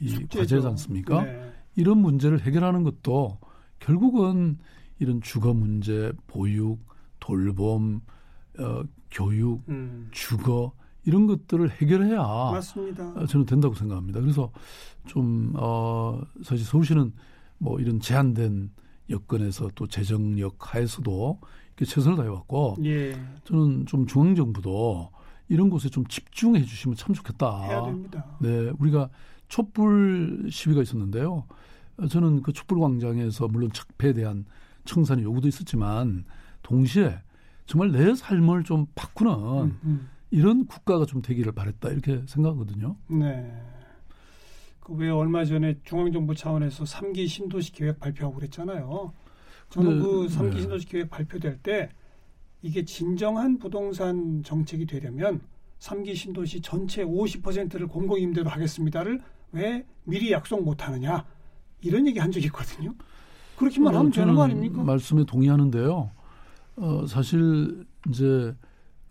이. 0.00 0.26
과제지 0.26 0.66
않습니까? 0.66 1.22
네. 1.22 1.52
이런 1.76 1.98
문제를 1.98 2.40
해결하는 2.40 2.82
것도 2.82 3.38
결국은 3.78 4.58
이런 4.98 5.20
주거 5.20 5.52
문제, 5.52 6.12
보육, 6.26 6.78
돌봄, 7.22 8.00
어, 8.58 8.82
교육, 9.12 9.62
음, 9.68 10.08
주거 10.10 10.72
이런 11.04 11.28
것들을 11.28 11.70
해결해야 11.70 12.18
맞습니다. 12.18 13.12
어, 13.14 13.26
저는 13.26 13.46
된다고 13.46 13.74
생각합니다. 13.74 14.20
그래서 14.20 14.50
좀 15.06 15.52
어, 15.54 16.20
사실 16.42 16.66
서울시는 16.66 17.12
뭐 17.58 17.78
이런 17.78 18.00
제한된 18.00 18.70
여건에서 19.08 19.70
또 19.76 19.86
재정력 19.86 20.74
하에서도 20.74 21.38
이렇게 21.68 21.84
최선을 21.84 22.16
다해왔고 22.16 22.78
예, 22.84 23.16
저는 23.44 23.86
좀 23.86 24.06
중앙정부도 24.06 25.10
이런 25.48 25.70
곳에 25.70 25.88
좀 25.88 26.04
집중해 26.06 26.64
주시면 26.64 26.96
참 26.96 27.14
좋겠다. 27.14 27.62
해야 27.62 27.84
됩니다. 27.84 28.24
네, 28.40 28.72
우리가 28.80 29.10
촛불 29.48 30.48
시위가 30.50 30.82
있었는데요. 30.82 31.44
어, 31.98 32.06
저는 32.08 32.42
그 32.42 32.52
촛불 32.52 32.80
광장에서 32.80 33.46
물론 33.46 33.70
적폐에 33.72 34.12
대한 34.12 34.44
청산의 34.86 35.24
요구도 35.24 35.46
있었지만 35.46 36.24
동시에 36.62 37.18
정말 37.66 37.92
내 37.92 38.14
삶을 38.14 38.64
좀 38.64 38.86
바꾸는 38.94 39.32
음, 39.32 39.78
음. 39.84 40.08
이런 40.30 40.66
국가가 40.66 41.04
좀 41.04 41.22
되기를 41.22 41.52
바랬다 41.52 41.90
이렇게 41.90 42.22
생각하거든요. 42.26 42.96
네. 43.08 43.52
그 44.80 44.94
왜 44.94 45.10
얼마 45.10 45.44
전에 45.44 45.76
중앙정부 45.84 46.34
차원에서 46.34 46.84
3기 46.84 47.28
신도시 47.28 47.72
계획 47.72 48.00
발표하고 48.00 48.36
그랬잖아요. 48.36 49.12
저는 49.70 49.98
네, 49.98 50.02
그 50.02 50.26
3기 50.26 50.54
네. 50.54 50.60
신도시 50.62 50.86
계획 50.86 51.10
발표될 51.10 51.58
때 51.62 51.90
이게 52.62 52.84
진정한 52.84 53.58
부동산 53.58 54.42
정책이 54.42 54.86
되려면 54.86 55.40
3기 55.78 56.14
신도시 56.14 56.60
전체 56.60 57.04
50%를 57.04 57.86
공공임대로 57.86 58.48
하겠습니다를 58.50 59.20
왜 59.52 59.84
미리 60.04 60.32
약속 60.32 60.62
못 60.62 60.86
하느냐 60.86 61.24
이런 61.80 62.06
얘기 62.06 62.18
한 62.18 62.30
적이 62.30 62.46
있거든요. 62.46 62.94
그렇게만 63.56 63.94
어, 63.94 63.98
하면 63.98 64.12
되는 64.12 64.34
거 64.34 64.42
아닙니까? 64.42 64.82
말씀에 64.82 65.24
동의하는데요. 65.24 66.10
어, 66.76 67.06
사실 67.06 67.86
이제 68.08 68.54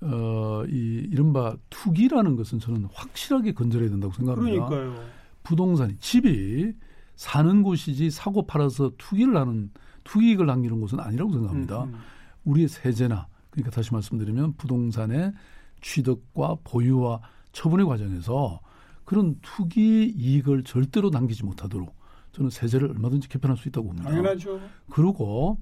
어, 0.02 0.64
이 0.68 1.08
이른바 1.12 1.56
투기라는 1.70 2.36
것은 2.36 2.60
저는 2.60 2.88
확실하게 2.94 3.54
건절해야 3.54 3.90
된다고 3.90 4.14
생각합니다. 4.14 4.68
그러니까요. 4.68 5.06
부동산이 5.44 5.98
집이 6.00 6.74
사는 7.16 7.64
곳이지 7.64 8.10
사고 8.10 8.46
팔아서 8.48 8.92
투기를 8.98 9.38
하는 9.38 9.70
투기익을 10.04 10.46
남기는 10.46 10.80
곳은 10.82 11.00
아니라고 11.00 11.32
생각합니다. 11.34 11.84
음, 11.84 11.94
음. 11.94 12.00
우리의 12.46 12.68
세제나 12.68 13.28
그러니까 13.52 13.70
다시 13.76 13.94
말씀드리면 13.94 14.54
부동산의 14.54 15.34
취득과 15.82 16.58
보유와 16.64 17.22
처분의 17.52 17.86
과정에서 17.86 18.60
그런 19.04 19.36
투기 19.42 20.06
이익을 20.16 20.64
절대로 20.64 21.10
남기지 21.10 21.44
못하도록 21.44 21.94
저는 22.32 22.50
세제를 22.50 22.90
얼마든지 22.92 23.28
개편할 23.28 23.58
수 23.58 23.68
있다고 23.68 23.88
봅니다. 23.88 24.10
당연하죠. 24.10 24.60
그리고 24.90 25.60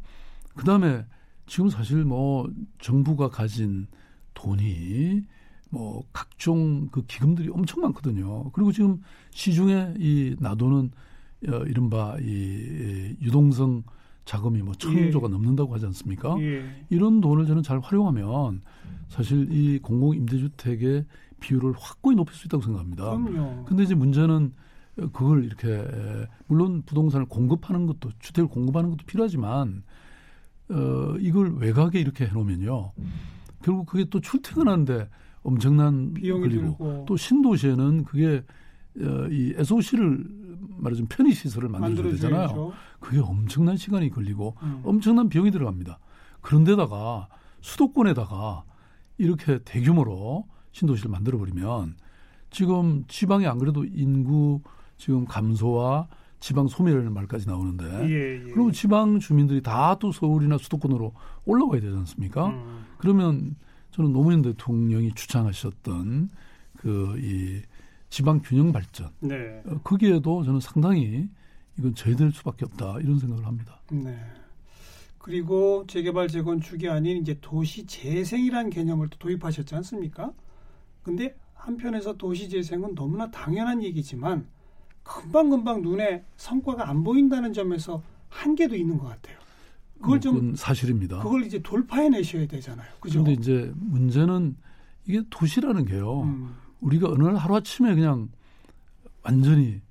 그다음에 0.55 1.05
지금 1.49 1.67
사실 1.67 2.05
뭐 2.05 2.47
정부가 2.79 3.29
가진 3.29 3.87
돈이 4.35 5.23
뭐 5.71 6.03
각종 6.13 6.87
그 6.89 7.03
기금들이 7.07 7.49
엄청 7.49 7.81
많거든요. 7.81 8.51
그리고 8.51 8.71
지금 8.71 9.01
시중에 9.31 9.95
이 9.97 10.35
놔두는 10.39 10.91
어, 11.47 11.63
이른바 11.65 12.17
이, 12.21 12.23
이 12.23 13.15
유동성 13.25 13.83
자금이 14.25 14.61
뭐 14.61 14.75
천조가 14.75 15.27
넘는다고 15.27 15.73
하지 15.73 15.87
않습니까? 15.87 16.35
예. 16.39 16.63
이런 16.91 17.19
돈을 17.19 17.47
저는 17.47 17.63
잘 17.63 17.79
활용하면 17.79 18.61
사실 19.07 19.51
이 19.51 19.79
공공 19.79 20.15
임대주택의 20.15 21.05
비율을 21.39 21.73
확고히 21.75 22.15
높일 22.15 22.35
수 22.35 22.45
있다고 22.45 22.61
생각합니다. 22.61 23.05
그럼요. 23.05 23.65
근데 23.65 23.83
이제 23.83 23.95
문제는 23.95 24.53
그걸 25.13 25.45
이렇게 25.45 25.67
에, 25.71 26.27
물론 26.45 26.83
부동산을 26.85 27.25
공급하는 27.25 27.87
것도 27.87 28.11
주택을 28.19 28.49
공급하는 28.49 28.91
것도 28.91 29.05
필요하지만 29.07 29.81
어 30.69 31.15
이걸 31.19 31.55
외곽에 31.57 31.99
이렇게 31.99 32.25
해놓으면요 32.27 32.91
결국 33.63 33.85
그게 33.87 34.05
또 34.05 34.21
출퇴근하는데 34.21 35.09
엄청난 35.41 36.13
비용이 36.13 36.41
걸리고 36.41 36.61
들고 36.77 37.05
또 37.07 37.17
신도시에는 37.17 38.03
그게 38.03 38.43
어, 38.99 39.27
이 39.29 39.53
SOC를 39.55 40.25
말하자면 40.77 41.07
편의 41.07 41.33
시설을 41.33 41.69
만들어야 41.69 42.13
되잖아요. 42.13 42.39
만들어줘야죠. 42.39 42.73
그게 42.99 43.19
엄청난 43.19 43.77
시간이 43.77 44.09
걸리고 44.09 44.55
음. 44.61 44.81
엄청난 44.83 45.29
비용이 45.29 45.51
들어갑니다. 45.51 45.99
그런데다가 46.41 47.29
수도권에다가 47.61 48.63
이렇게 49.17 49.59
대규모로 49.63 50.47
신도시를 50.71 51.11
만들어 51.11 51.37
버리면 51.37 51.95
지금 52.49 53.03
지방에 53.07 53.45
안 53.47 53.57
그래도 53.57 53.85
인구 53.85 54.61
지금 54.97 55.25
감소와 55.25 56.07
지방 56.39 56.67
소멸이라는 56.67 57.13
말까지 57.13 57.47
나오는데 57.47 57.85
예, 58.09 58.47
예. 58.47 58.51
그럼 58.51 58.71
지방 58.71 59.19
주민들이 59.19 59.61
다 59.61 59.95
또 59.99 60.11
서울이나 60.11 60.57
수도권으로 60.57 61.13
올라가야 61.45 61.81
되지 61.81 61.95
않습니까? 61.97 62.47
음. 62.47 62.85
그러면 62.97 63.55
저는 63.91 64.13
노무현 64.13 64.41
대통령이 64.41 65.13
주창하셨던 65.13 66.29
그 66.77 67.15
이 67.19 67.61
지방 68.09 68.39
균형 68.43 68.71
발전 68.71 69.09
네. 69.19 69.61
어, 69.67 69.79
거기에도 69.83 70.43
저는 70.43 70.59
상당히 70.61 71.27
이건 71.77 71.93
저해될 71.93 72.31
수밖에 72.31 72.65
없다 72.65 72.99
이런 73.01 73.19
생각을 73.19 73.45
합니다. 73.45 73.79
네. 73.91 74.17
그리고 75.17 75.85
재개발 75.87 76.27
재건축이 76.29 76.87
아닌 76.89 77.17
이제 77.17 77.37
도시 77.41 77.85
재생이라는 77.85 78.69
개념을 78.71 79.09
또 79.09 79.17
도입하셨지 79.19 79.75
않습니까? 79.75 80.31
근데 81.03 81.35
한편에서 81.53 82.13
도시 82.17 82.49
재생은 82.49 82.95
너무나 82.95 83.29
당연한 83.29 83.83
얘기지만 83.83 84.47
금방금방 85.09 85.81
눈에 85.81 86.23
성과가 86.37 86.87
안 86.87 87.03
보인다는 87.03 87.51
점에서 87.51 88.01
한계도 88.29 88.75
있는 88.75 88.97
것 88.97 89.07
같아요. 89.07 89.37
그걸 89.99 90.21
좀 90.21 90.55
사실입니다. 90.55 91.19
그걸 91.23 91.43
이제 91.43 91.59
돌파해 91.61 92.07
내셔야 92.09 92.47
되잖아요. 92.47 92.87
그죠? 92.99 93.23
그런데 93.23 93.33
이제 93.41 93.73
문제는 93.75 94.55
이게 95.05 95.21
도시라는 95.29 95.85
게요. 95.85 96.21
음. 96.21 96.55
우리가 96.79 97.09
어느 97.09 97.23
날 97.23 97.35
하루아침에 97.35 97.93
그냥 97.95 98.29
완전히 99.23 99.81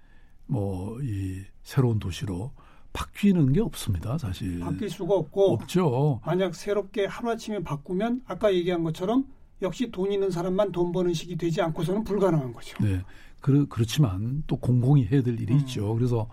뭐 0.47 0.99
이 1.03 1.43
새로운 1.63 1.99
도시로 1.99 2.53
바뀌는 2.95 3.53
게 3.53 3.61
없습니다, 3.61 4.17
사실. 4.17 4.61
바뀔 4.61 4.89
수가 4.89 5.15
없고 5.15 5.53
없죠. 5.53 6.21
만약 6.25 6.55
새롭게 6.55 7.05
하루아침에 7.05 7.63
바꾸면 7.63 8.23
아까 8.27 8.55
얘기한 8.55 8.83
것처럼 8.85 9.27
역시 9.61 9.91
돈 9.91 10.11
있는 10.11 10.31
사람만 10.31 10.73
돈 10.73 10.93
버는 10.93 11.13
식이 11.13 11.37
되지 11.37 11.61
않고서는 11.61 12.05
불가능한 12.05 12.55
거죠. 12.55 12.83
네. 12.83 13.03
그렇, 13.41 13.67
그렇지만 13.69 14.43
또 14.47 14.57
공공이 14.57 15.07
해야 15.07 15.23
될 15.23 15.41
일이 15.41 15.55
음. 15.55 15.59
있죠. 15.61 15.95
그래서 15.95 16.29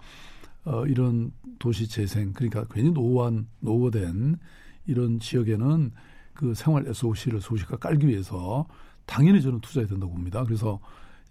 어, 0.64 0.86
이런 0.88 1.32
도시 1.60 1.88
재생 1.88 2.34
그러니까 2.34 2.66
괜히 2.72 2.92
노후한 2.92 3.48
노후된 3.60 4.38
이런 4.88 5.20
지역에는 5.20 5.92
그 6.34 6.54
생활 6.54 6.88
SOC를 6.88 7.42
소식화 7.42 7.78
깔기 7.78 8.08
위해서 8.08 8.68
당연히 9.06 9.42
저는 9.42 9.62
투자해야 9.62 9.88
된다고 9.88 10.14
봅니다. 10.14 10.44
그래서 10.44 10.80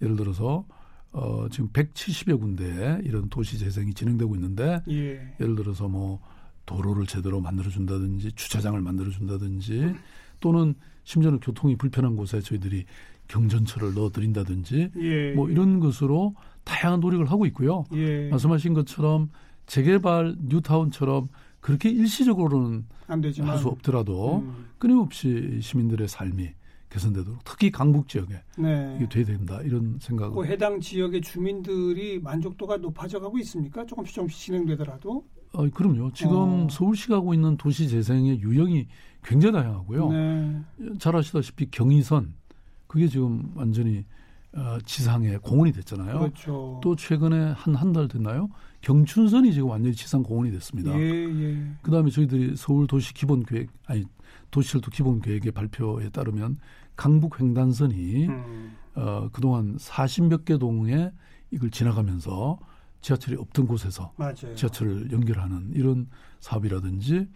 예를 0.00 0.16
들어서 0.16 0.64
어, 1.12 1.47
지금 1.50 1.69
170여 1.71 2.40
군데 2.40 3.00
이런 3.04 3.28
도시 3.28 3.59
재생이 3.59 3.95
진행되고 3.95 4.35
있는데 4.35 4.83
예. 4.88 5.35
예를 5.40 5.54
들어서 5.57 5.88
뭐 5.88 6.21
도로를 6.66 7.07
제대로 7.07 7.40
만들어 7.40 7.71
준다든지 7.71 8.33
주차장을 8.33 8.81
만들어 8.81 9.11
준다든지 9.11 9.95
또는 10.40 10.75
심지어는 11.04 11.40
교통이 11.40 11.76
불편한 11.76 12.16
곳에 12.16 12.40
저희들이 12.40 12.87
경전철을 13.28 13.95
넣어 13.95 14.11
드린다든지 14.11 14.90
예. 14.97 15.33
뭐 15.33 15.49
이런 15.50 15.81
것으로 15.81 16.35
다양한 16.64 17.00
노력을 17.00 17.25
하고 17.31 17.47
있고요. 17.47 17.85
예. 17.95 18.28
말씀하신 18.28 18.75
것처럼 18.75 19.31
재개발 19.66 20.37
뉴타운처럼 20.40 21.28
그렇게 21.61 21.88
일시적으로는 21.90 22.85
할 23.07 23.59
수 23.59 23.69
없더라도 23.69 24.38
음. 24.38 24.66
끊임없이 24.78 25.59
시민들의 25.62 26.09
삶이 26.09 26.50
개선되도록 26.90 27.43
특히 27.45 27.71
강북 27.71 28.09
지역에 28.09 28.35
네. 28.59 28.95
이게 28.97 29.09
돼야 29.09 29.25
된다 29.25 29.61
이런 29.62 29.99
생각을. 30.00 30.35
그 30.35 30.45
해당 30.47 30.78
지역의 30.81 31.23
주민들이 31.23 32.21
만족도가 32.21 32.76
높아져가고 32.76 33.38
있습니까? 33.38 33.85
조금씩 33.85 34.14
조금씩 34.14 34.38
진행되더라도. 34.38 35.25
어, 35.54 35.71
그럼요. 35.71 36.12
지금 36.12 36.37
어. 36.37 36.69
서울시가 36.71 37.16
하고 37.16 37.35
있는 37.35 37.57
도시 37.57 37.88
재생의 37.88 38.40
유형이 38.40 38.87
굉장히 39.25 39.54
다양하고요. 39.54 40.09
네. 40.11 40.61
잘 40.99 41.16
아시다시피 41.16 41.71
경의선 41.71 42.35
그게 42.94 43.08
지금 43.08 43.50
완전히 43.56 44.04
어, 44.52 44.78
지상에 44.86 45.36
공원이 45.38 45.72
됐잖아요. 45.72 46.16
그렇죠. 46.20 46.78
또 46.80 46.94
최근에 46.94 47.54
한 47.56 47.74
한 47.74 47.92
달 47.92 48.06
됐나요? 48.06 48.48
경춘선이 48.82 49.52
지금 49.52 49.68
완전히 49.68 49.96
지상 49.96 50.22
공원이 50.22 50.52
됐습니다. 50.52 50.96
예, 50.96 51.02
예. 51.02 51.72
그다음에 51.82 52.08
저희들이 52.10 52.54
서울 52.56 52.86
도시 52.86 53.12
기본 53.12 53.42
계획 53.42 53.68
아니 53.86 54.04
도시철도 54.52 54.92
기본 54.92 55.20
계획의 55.20 55.50
발표에 55.50 56.10
따르면 56.10 56.58
강북 56.94 57.40
횡단선이 57.40 58.28
음. 58.28 58.76
어, 58.94 59.28
그동안 59.32 59.76
40몇 59.76 60.44
개 60.44 60.56
동에 60.56 61.10
이걸 61.50 61.70
지나가면서 61.72 62.60
지하철이 63.00 63.37
없던 63.38 63.66
곳에서 63.66 64.12
맞아요. 64.16 64.54
지하철을 64.54 65.11
연결하는 65.11 65.72
이런 65.74 66.07
사업이라든지 66.38 67.26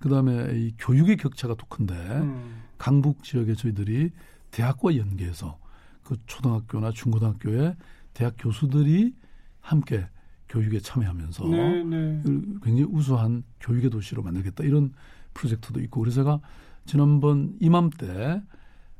그다음에 0.00 0.58
이 0.58 0.72
교육의 0.76 1.18
격차가 1.18 1.54
더 1.54 1.66
큰데 1.68 1.94
음. 1.94 2.62
강북 2.78 3.22
지역에 3.22 3.54
저희들이 3.54 4.10
대학과 4.54 4.96
연계해서 4.96 5.58
그 6.04 6.16
초등학교나 6.26 6.92
중고등학교에 6.92 7.74
대학 8.12 8.34
교수들이 8.38 9.12
함께 9.60 10.06
교육에 10.48 10.78
참여하면서 10.78 11.48
네, 11.48 11.82
네. 11.82 12.22
굉장히 12.62 12.84
우수한 12.84 13.42
교육의 13.58 13.90
도시로 13.90 14.22
만들겠다 14.22 14.62
이런 14.62 14.92
프로젝트도 15.32 15.80
있고 15.80 16.00
그래서 16.00 16.22
제가 16.22 16.40
지난번 16.86 17.56
이맘때 17.60 18.42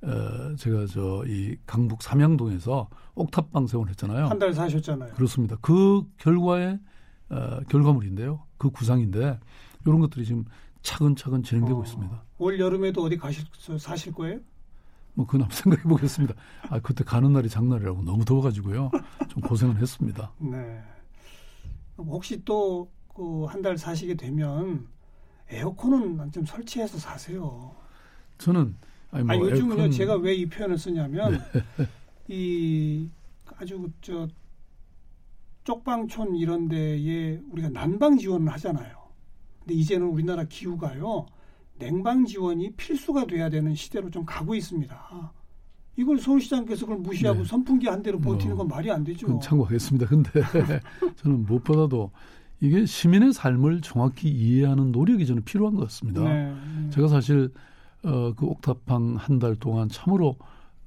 어, 0.03 0.57
제가 0.57 0.87
저 0.87 1.23
이 1.29 1.57
강북 1.67 2.03
삼양동에서 2.03 2.89
옥탑방 3.15 3.69
세원 3.69 3.89
했잖아요. 3.91 4.27
한 4.27 4.39
달 4.41 4.53
사셨잖아요. 4.53 5.15
그렇습니다. 5.15 5.57
그 5.61 6.03
결과의 6.19 6.81
어, 7.31 7.61
결과물인데요. 7.69 8.43
그 8.59 8.71
구상인데 8.71 9.39
이런 9.87 10.01
것들이 10.01 10.25
지금 10.25 10.45
차근차근 10.83 11.43
진행되고 11.45 11.79
어, 11.81 11.85
있습니다. 11.85 12.23
올 12.39 12.59
여름에도 12.59 13.03
어디 13.05 13.17
가실 13.17 13.45
사실 13.79 14.13
거예요? 14.13 14.41
뭐 15.15 15.27
그건 15.27 15.43
한번 15.43 15.57
생각해 15.57 15.83
보겠습니다. 15.85 16.35
아 16.71 16.81
그때 16.81 17.05
가는 17.05 17.33
날이 17.33 17.49
장날이라고 17.49 18.03
너무 18.03 18.25
더워가지고요. 18.25 18.91
좀 19.29 19.43
고생을 19.43 19.77
했습니다. 19.81 20.33
네. 20.39 20.83
혹시 21.99 22.45
또 22.45 22.89
그 23.15 23.47
한 23.47 23.63
달 23.63 23.79
사시게 23.79 24.15
되면 24.15 24.89
에어컨은 25.49 26.33
좀 26.33 26.45
설치해서 26.45 26.99
사세요. 26.99 27.73
저는 28.39 28.75
아니, 29.13 29.23
뭐 29.25 29.35
아니 29.37 29.43
요즘은요 29.45 29.83
에어컨... 29.83 29.91
제가 29.93 30.17
왜 30.17 30.35
이 30.35 30.47
표현을 30.47 30.77
쓰냐면 30.79 31.41
네. 31.77 31.87
이 32.27 33.09
아주 33.57 33.89
저 34.01 34.27
쪽방촌 35.63 36.35
이런 36.37 36.67
데에 36.69 37.41
우리가 37.53 37.69
난방 37.69 38.19
지원을 38.19 38.53
하잖아요. 38.55 38.97
근데 39.61 39.75
이제는 39.75 40.09
우리나라 40.09 40.43
기후가요. 40.45 41.27
냉방 41.79 42.25
지원이 42.25 42.73
필수가 42.77 43.27
돼야 43.27 43.49
되는 43.51 43.75
시대로 43.75 44.11
좀 44.11 44.25
가고 44.25 44.55
있습니다. 44.55 45.33
이걸 45.97 46.19
서울시장께서 46.19 46.87
그걸 46.87 47.01
무시하고 47.03 47.41
네. 47.41 47.45
선풍기 47.45 47.87
한 47.89 48.03
대로 48.03 48.19
버티는 48.19 48.57
건 48.57 48.69
말이 48.69 48.91
안 48.91 49.05
되죠. 49.05 49.39
참고하겠습니다. 49.41 50.07
근데 50.07 50.31
저는 51.17 51.45
무엇보다도 51.47 52.11
이게 52.61 52.87
시민의 52.87 53.33
삶을 53.33 53.81
정확히 53.83 54.29
이해하는 54.29 54.91
노력이 54.93 55.27
저는 55.27 55.45
필요한 55.45 55.75
것 55.75 55.83
같습니다. 55.83 56.23
네. 56.23 56.55
제가 56.91 57.09
사실 57.09 57.51
어, 58.03 58.33
그 58.35 58.47
옥탑방 58.47 59.17
한 59.19 59.39
달 59.39 59.55
동안 59.57 59.89
참으로 59.89 60.37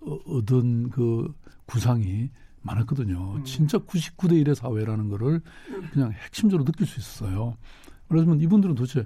어, 0.02 0.18
얻은 0.28 0.90
그 0.90 1.34
구상이 1.66 2.30
많았거든요. 2.62 3.36
음. 3.38 3.44
진짜 3.44 3.78
99대 3.78 4.44
1의 4.44 4.56
사회라는 4.56 5.10
거를 5.10 5.42
그냥 5.94 6.12
핵심적으로 6.12 6.66
느낄 6.66 6.86
수 6.86 7.00
있었어요. 7.00 7.56
그러면 8.10 8.40
이분들은 8.42 8.76
도대체 8.76 9.06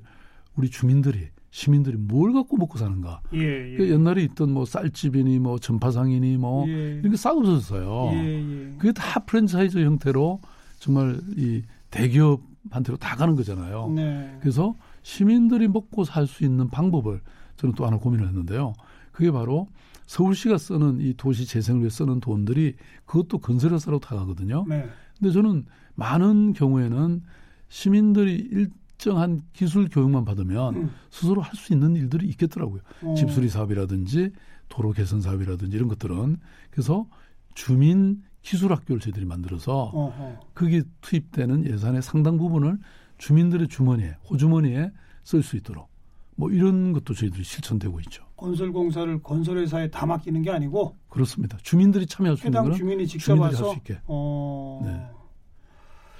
우리 0.55 0.69
주민들이 0.69 1.29
시민들이 1.51 1.97
뭘 1.97 2.33
갖고 2.33 2.57
먹고 2.57 2.77
사는가. 2.77 3.21
예, 3.33 3.73
예. 3.73 3.77
그 3.77 3.89
옛날에 3.89 4.23
있던 4.23 4.51
뭐 4.53 4.65
쌀집이니 4.65 5.39
뭐 5.39 5.59
전파상이니 5.59 6.37
뭐 6.37 6.67
예. 6.67 6.99
이런 6.99 7.11
게 7.11 7.17
싹 7.17 7.37
없어졌어요. 7.37 8.09
예, 8.13 8.25
예. 8.39 8.73
그게 8.77 8.91
다 8.93 9.19
프랜차이즈 9.19 9.77
형태로 9.77 10.39
정말 10.79 11.19
이 11.37 11.61
대기업한테로 11.91 12.97
다 12.97 13.15
가는 13.17 13.35
거잖아요. 13.35 13.89
네. 13.93 14.37
그래서 14.39 14.75
시민들이 15.03 15.67
먹고 15.67 16.03
살 16.05 16.25
수 16.25 16.43
있는 16.45 16.69
방법을 16.69 17.21
저는 17.57 17.75
또 17.75 17.85
하나 17.85 17.97
고민을 17.97 18.27
했는데요. 18.27 18.73
그게 19.11 19.29
바로 19.29 19.67
서울시가 20.07 20.57
쓰는 20.57 20.99
이 21.01 21.13
도시 21.15 21.45
재생을 21.45 21.81
위해 21.81 21.89
쓰는 21.89 22.19
돈들이 22.21 22.75
그것도 23.05 23.39
건설회사로 23.39 23.99
다 23.99 24.15
가거든요. 24.15 24.65
네. 24.67 24.87
근데 25.19 25.31
저는 25.33 25.65
많은 25.95 26.53
경우에는 26.53 27.21
시민들이 27.67 28.35
일, 28.51 28.69
특정한 29.01 29.41
기술 29.53 29.89
교육만 29.89 30.23
받으면 30.25 30.75
음. 30.75 30.91
스스로 31.09 31.41
할 31.41 31.55
수 31.55 31.73
있는 31.73 31.95
일들이 31.95 32.27
있겠더라고요. 32.29 32.81
어. 33.03 33.15
집수리 33.15 33.49
사업이라든지 33.49 34.31
도로 34.69 34.91
개선 34.91 35.21
사업이라든지 35.21 35.75
이런 35.75 35.89
것들은 35.89 36.37
그래서 36.69 37.07
주민 37.55 38.21
기술 38.43 38.71
학교를 38.71 38.99
저희들이 39.01 39.25
만들어서 39.25 39.91
어허. 39.93 40.39
거기에 40.53 40.83
투입되는 41.01 41.65
예산의 41.65 42.01
상당 42.03 42.37
부분을 42.37 42.77
주민들의 43.17 43.67
주머니에 43.67 44.15
호주머니에 44.29 44.91
쓸 45.23 45.41
수 45.43 45.57
있도록 45.57 45.89
뭐 46.35 46.49
이런 46.51 46.93
것도 46.93 47.13
저희들이 47.13 47.43
실천되고 47.43 47.99
있죠. 48.01 48.23
건설 48.35 48.71
공사를 48.71 49.21
건설 49.21 49.57
회사에 49.57 49.89
다 49.89 50.05
맡기는 50.05 50.41
게 50.43 50.51
아니고 50.51 50.95
그렇습니다. 51.09 51.57
주민들이 51.63 52.05
참여할 52.05 52.37
수 52.37 52.47
있는 52.47 52.59
해당 52.59 52.73
주민이 52.75 53.07
직접 53.07 53.37
와서 53.37 53.65
할수 53.69 53.77
있게. 53.79 53.99
어... 54.05 54.81
네. 54.83 55.20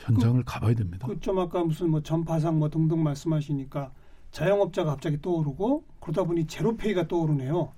현장을 0.05 0.43
그, 0.43 0.53
가봐야 0.53 0.73
됩니다. 0.75 1.07
그 1.07 1.19
좀 1.19 1.39
아까 1.39 1.63
무슨 1.63 1.89
뭐 1.91 2.01
전파상 2.01 2.59
뭐 2.59 2.69
등등 2.69 3.03
말씀하시니까 3.03 3.91
자영업자가 4.31 4.91
갑자기 4.91 5.21
떠오르고 5.21 5.83
그러다 5.99 6.23
보니 6.23 6.47
제로페이가 6.47 7.07
떠오르네요. 7.07 7.73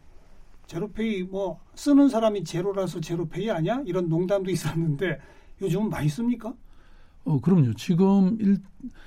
제로페이 0.67 1.23
뭐 1.23 1.59
쓰는 1.75 2.07
사람이 2.09 2.43
제로라서 2.43 2.99
제로페이 3.01 3.51
아니야? 3.51 3.81
이런 3.86 4.07
농담도 4.07 4.49
있었는데 4.51 5.19
요즘은 5.62 5.89
많이 5.89 6.07
씁니까? 6.09 6.53
어, 7.25 7.39
그럼요. 7.39 7.73
지금 7.75 8.38
일, 8.39 8.57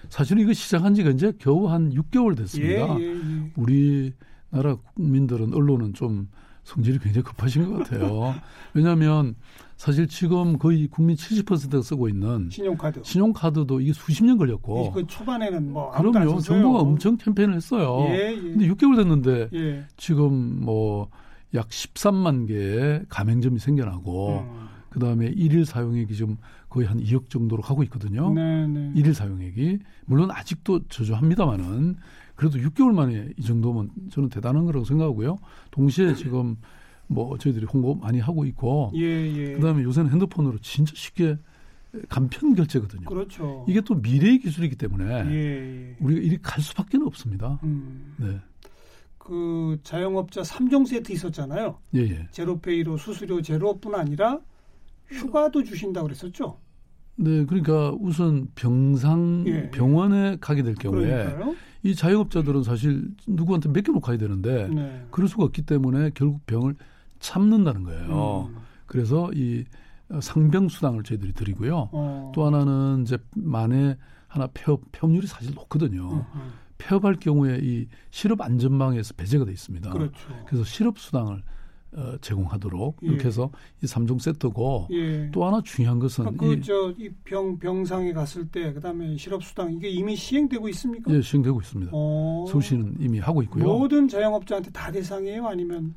사실 0.08 0.38
이거 0.38 0.52
시작한 0.52 0.94
지가 0.94 1.10
이제 1.10 1.32
겨우 1.38 1.68
한 1.68 1.92
6개월 1.92 2.36
됐습니다. 2.36 2.98
예, 2.98 3.02
예, 3.04 3.10
예. 3.14 3.52
우리나라 3.56 4.76
국민들은 4.94 5.52
언론은 5.54 5.94
좀 5.94 6.28
성질이 6.64 6.98
굉장히 6.98 7.24
급하신 7.24 7.70
것 7.72 7.78
같아요. 7.84 8.34
왜냐하면 8.74 9.34
사실 9.76 10.08
지금 10.08 10.58
거의 10.58 10.86
국민 10.88 11.16
70%가 11.16 11.82
쓰고 11.82 12.08
있는 12.08 12.48
신용카드. 12.50 13.02
신용카드도 13.04 13.80
이게 13.80 13.92
수십 13.92 14.24
년 14.24 14.38
걸렸고. 14.38 14.92
그 14.92 15.06
초반에는 15.06 15.72
뭐 15.72 15.90
그럼요. 15.90 16.40
정부가 16.40 16.80
엄청 16.80 17.16
캠페인을 17.16 17.54
했어요. 17.56 18.06
예, 18.10 18.32
예. 18.32 18.40
근데 18.40 18.68
6개월 18.68 18.96
됐는데 18.96 19.48
예. 19.52 19.84
지금 19.96 20.64
뭐 20.64 21.08
약 21.54 21.68
13만 21.68 22.46
개의 22.46 23.04
가맹점이 23.08 23.58
생겨나고 23.58 24.40
음. 24.40 24.68
그다음에 24.90 25.26
일일 25.26 25.66
사용액이 25.66 26.14
지금 26.14 26.36
거의 26.68 26.86
한 26.86 26.98
2억 26.98 27.28
정도로 27.28 27.62
가고 27.62 27.82
있거든요. 27.84 28.32
네, 28.32 28.66
네. 28.66 28.92
일일 28.94 29.14
사용액이 29.14 29.78
물론 30.06 30.30
아직도 30.30 30.88
저조합니다만은 30.88 31.96
그래도 32.34 32.58
6개월 32.58 32.92
만에 32.94 33.30
이 33.36 33.42
정도면 33.42 33.90
저는 34.10 34.28
대단한 34.28 34.64
거라고 34.66 34.84
생각하고요. 34.84 35.38
동시에 35.70 36.14
지금 36.14 36.56
뭐 37.08 37.36
저희들이 37.38 37.66
홍보 37.66 37.94
많이 37.94 38.18
하고 38.18 38.44
있고 38.44 38.92
예, 38.94 39.00
예. 39.00 39.52
그다음에 39.54 39.82
요새는 39.82 40.10
핸드폰으로 40.10 40.58
진짜 40.58 40.92
쉽게 40.94 41.38
간편 42.08 42.54
결제거든요. 42.54 43.04
그렇죠. 43.04 43.64
이게 43.68 43.80
또 43.80 43.94
미래의 43.94 44.40
기술이기 44.40 44.76
때문에 44.76 45.04
예, 45.30 45.34
예. 45.34 45.96
우리가 46.00 46.20
이리 46.20 46.38
갈 46.42 46.62
수밖에 46.62 46.98
없습니다. 47.00 47.58
음. 47.62 48.14
네, 48.18 48.40
그 49.18 49.78
자영업자 49.82 50.42
3종 50.42 50.86
세트 50.86 51.12
있었잖아요. 51.12 51.78
예, 51.94 52.00
예. 52.00 52.28
제로페이로 52.30 52.96
수수료 52.96 53.40
제로뿐 53.40 53.94
아니라 53.94 54.40
휴가도 55.08 55.64
주신다고 55.64 56.08
그랬었죠. 56.08 56.58
네, 57.16 57.44
그러니까 57.46 57.92
우선 57.98 58.48
병상 58.54 59.44
예. 59.46 59.70
병원에 59.70 60.36
가게 60.40 60.62
될 60.62 60.74
경우에 60.74 61.06
그러니까요. 61.06 61.54
이 61.82 61.94
자영업자들은 61.94 62.62
사실 62.62 63.08
누구한테 63.26 63.68
맡겨놓고 63.68 64.00
가야 64.00 64.18
되는데 64.18 64.68
네. 64.68 65.06
그럴 65.10 65.28
수가 65.28 65.44
없기 65.44 65.62
때문에 65.62 66.10
결국 66.14 66.44
병을 66.46 66.74
참는다는 67.20 67.82
거예요. 67.84 68.50
음. 68.50 68.56
그래서 68.86 69.30
이 69.34 69.64
상병 70.20 70.68
수당을 70.68 71.02
저희들이 71.02 71.32
드리고요. 71.32 71.90
어. 71.92 72.32
또 72.34 72.46
하나는 72.46 73.02
이제 73.02 73.18
만에 73.34 73.96
하나 74.28 74.48
폐업 74.52 74.80
폐업률이 74.92 75.26
사실 75.26 75.54
높거든요. 75.54 76.12
음, 76.12 76.24
음. 76.34 76.52
폐업할 76.78 77.16
경우에 77.16 77.58
이 77.62 77.86
실업 78.10 78.40
안전망에서 78.40 79.14
배제가 79.14 79.44
돼 79.44 79.52
있습니다. 79.52 79.90
그렇죠. 79.90 80.44
그래서 80.46 80.64
실업 80.64 80.98
수당을 80.98 81.42
어, 81.96 82.16
제공하도록 82.20 82.98
이렇게 83.00 83.22
예. 83.22 83.26
해서 83.26 83.50
이 83.82 83.86
3종 83.86 84.20
세트고 84.20 84.88
예. 84.90 85.30
또 85.32 85.46
하나 85.46 85.62
중요한 85.62 85.98
것은 85.98 86.34
이, 86.34 86.36
그저이병 86.36 87.58
병상에 87.58 88.12
갔을 88.12 88.46
때 88.48 88.72
그다음에 88.74 89.16
실업 89.16 89.42
수당 89.42 89.72
이게 89.72 89.88
이미 89.88 90.14
시행되고 90.14 90.68
있습니까? 90.70 91.14
예, 91.14 91.22
시행되고 91.22 91.58
있습니다. 91.58 91.92
어. 91.94 92.44
서울시는 92.48 92.96
이미 93.00 93.18
하고 93.18 93.42
있고요. 93.44 93.64
모든 93.64 94.08
자영업자한테 94.08 94.72
다 94.72 94.92
대상이에요, 94.92 95.46
아니면 95.46 95.94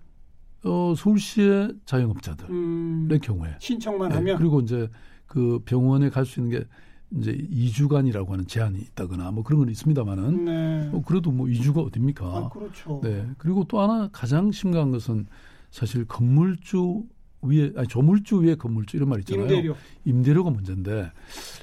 어, 0.64 0.94
서울시의 0.96 1.74
자영업자들의 1.86 2.50
음, 2.52 3.10
경우에 3.22 3.56
신청만 3.60 4.10
네, 4.10 4.16
하면 4.16 4.38
그리고 4.38 4.60
이제 4.60 4.90
그 5.26 5.60
병원에 5.66 6.10
갈 6.10 6.26
수 6.26 6.40
있는 6.42 6.60
게 6.60 6.66
이제 7.18 7.32
2주간이라고 7.34 8.30
하는 8.30 8.46
제한이 8.46 8.78
있다거나 8.80 9.32
뭐 9.32 9.44
그런 9.44 9.60
건 9.62 9.70
있습니다만은 9.70 10.46
네. 10.46 10.90
어, 10.94 11.02
그래도 11.06 11.32
뭐 11.32 11.48
2주가 11.48 11.84
어딥니까? 11.86 12.26
아, 12.26 12.50
그렇죠. 12.50 13.02
네. 13.04 13.28
그리고 13.40 13.64
또 13.64 13.80
하나 13.82 14.10
가장 14.12 14.52
심각한 14.52 14.92
것은 14.92 15.26
사실 15.72 16.06
건물주 16.06 17.04
위에 17.42 17.72
아니 17.78 17.88
조물주 17.88 18.42
위에 18.42 18.56
건물주 18.56 18.98
이런 18.98 19.10
말 19.10 19.20
있잖아요. 19.20 19.44
임대료. 19.46 19.76
임대료가 20.06 20.50
문제인데 20.52 21.12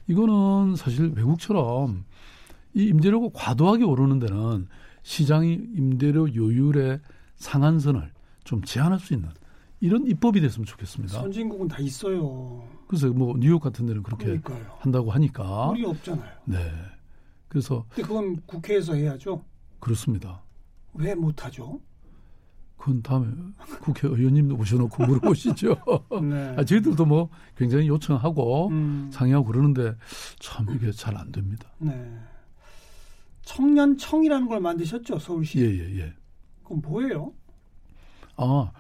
이거는 0.09 0.75
사실 0.75 1.13
외국처럼 1.15 2.05
이 2.75 2.85
임대료가 2.85 3.29
과도하게 3.33 3.85
오르는 3.85 4.19
데는 4.19 4.67
시장이 5.03 5.53
임대료 5.77 6.35
요율의 6.35 7.01
상한선을 7.37 8.11
좀 8.47 8.63
제한할 8.63 8.99
수 8.99 9.13
있는 9.13 9.29
이런 9.81 10.07
입법이 10.07 10.41
됐으면 10.41 10.65
좋겠습니다. 10.65 11.21
선진국은 11.21 11.69
다 11.69 11.79
있어요. 11.81 12.67
그래서 12.87 13.09
뭐 13.09 13.37
뉴욕 13.39 13.61
같은 13.61 13.85
데는 13.85 14.03
그렇게 14.03 14.25
그러니까요. 14.39 14.65
한다고 14.79 15.11
하니까 15.11 15.69
우리 15.71 15.85
없잖아요. 15.85 16.31
네. 16.47 16.73
그래서 17.49 17.85
근데 17.91 18.03
그건 18.09 18.41
국회에서 18.47 18.95
해야죠. 18.95 19.45
그렇습니다. 19.81 20.43
왜 20.95 21.15
못하죠? 21.15 21.81
그건 22.77 23.03
다음에 23.03 23.27
국회의원님도 23.83 24.57
모셔놓고 24.57 25.05
물어보시죠. 25.07 25.77
네. 26.23 26.55
아, 26.57 26.65
저희들도 26.65 27.05
뭐 27.05 27.29
굉장히 27.57 27.89
요청하고 27.89 28.69
음, 28.69 29.11
상의하고 29.13 29.47
그러는데 29.47 29.95
참 30.39 30.67
이게 30.75 30.93
잘 30.93 31.17
안 31.17 31.33
됩니다. 31.33 31.69
네. 31.79 32.17
청년청이라는 33.43 34.47
걸 34.49 34.61
만드셨죠, 34.61 35.19
서울시. 35.19 35.59
예, 35.61 35.65
예, 35.65 35.99
예. 36.01 36.15
그건 36.63 36.81
뭐예요? 36.83 37.33
아, 38.37 38.71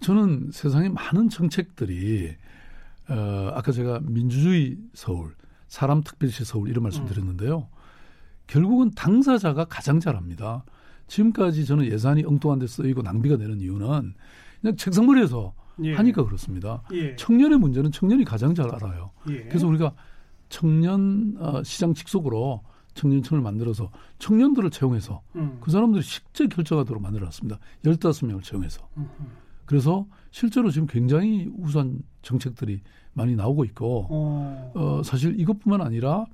저는 0.00 0.50
세상에 0.52 0.88
많은 0.88 1.28
정책들이 1.28 2.36
어, 3.08 3.52
아까 3.54 3.72
제가 3.72 4.00
민주주의 4.02 4.78
서울, 4.94 5.34
사람 5.66 6.02
특별시 6.02 6.44
서울 6.44 6.68
이런 6.68 6.82
말씀 6.82 7.02
음. 7.02 7.06
드렸는데요. 7.08 7.68
결국은 8.46 8.90
당사자가 8.92 9.64
가장 9.66 10.00
잘합니다. 10.00 10.64
지금까지 11.06 11.64
저는 11.64 11.86
예산이 11.86 12.24
엉뚱한 12.24 12.58
데 12.58 12.66
쓰이고 12.66 13.02
낭비가 13.02 13.36
되는 13.36 13.60
이유는 13.60 14.14
그냥 14.60 14.76
책상머리에서 14.76 15.54
예. 15.84 15.94
하니까 15.94 16.24
그렇습니다. 16.24 16.82
예. 16.92 17.16
청년의 17.16 17.58
문제는 17.58 17.92
청년이 17.92 18.24
가장 18.24 18.54
잘 18.54 18.74
알아요. 18.74 19.10
예. 19.30 19.44
그래서 19.44 19.66
우리가 19.66 19.94
청년 20.48 21.36
어, 21.38 21.62
시장 21.62 21.94
직속으로 21.94 22.62
청년청을 22.98 23.42
만들어서 23.42 23.90
청년들을 24.18 24.70
채용해서 24.70 25.22
음, 25.36 25.58
그 25.60 25.70
사람들이 25.70 26.02
실제 26.02 26.46
결정하도록 26.48 27.00
만들어놨습니다. 27.00 27.58
15명을 27.84 28.42
채용해서. 28.42 28.88
음, 28.96 29.08
음. 29.20 29.26
그래서 29.64 30.06
실제로 30.30 30.70
지금 30.70 30.86
굉장히 30.86 31.50
우수한 31.58 32.02
정책들이 32.22 32.80
많이 33.12 33.36
나오고 33.36 33.64
있고, 33.66 34.06
어, 34.10 34.72
어, 34.74 35.02
사실 35.02 35.38
이것뿐만 35.38 35.80
아니라, 35.80 36.24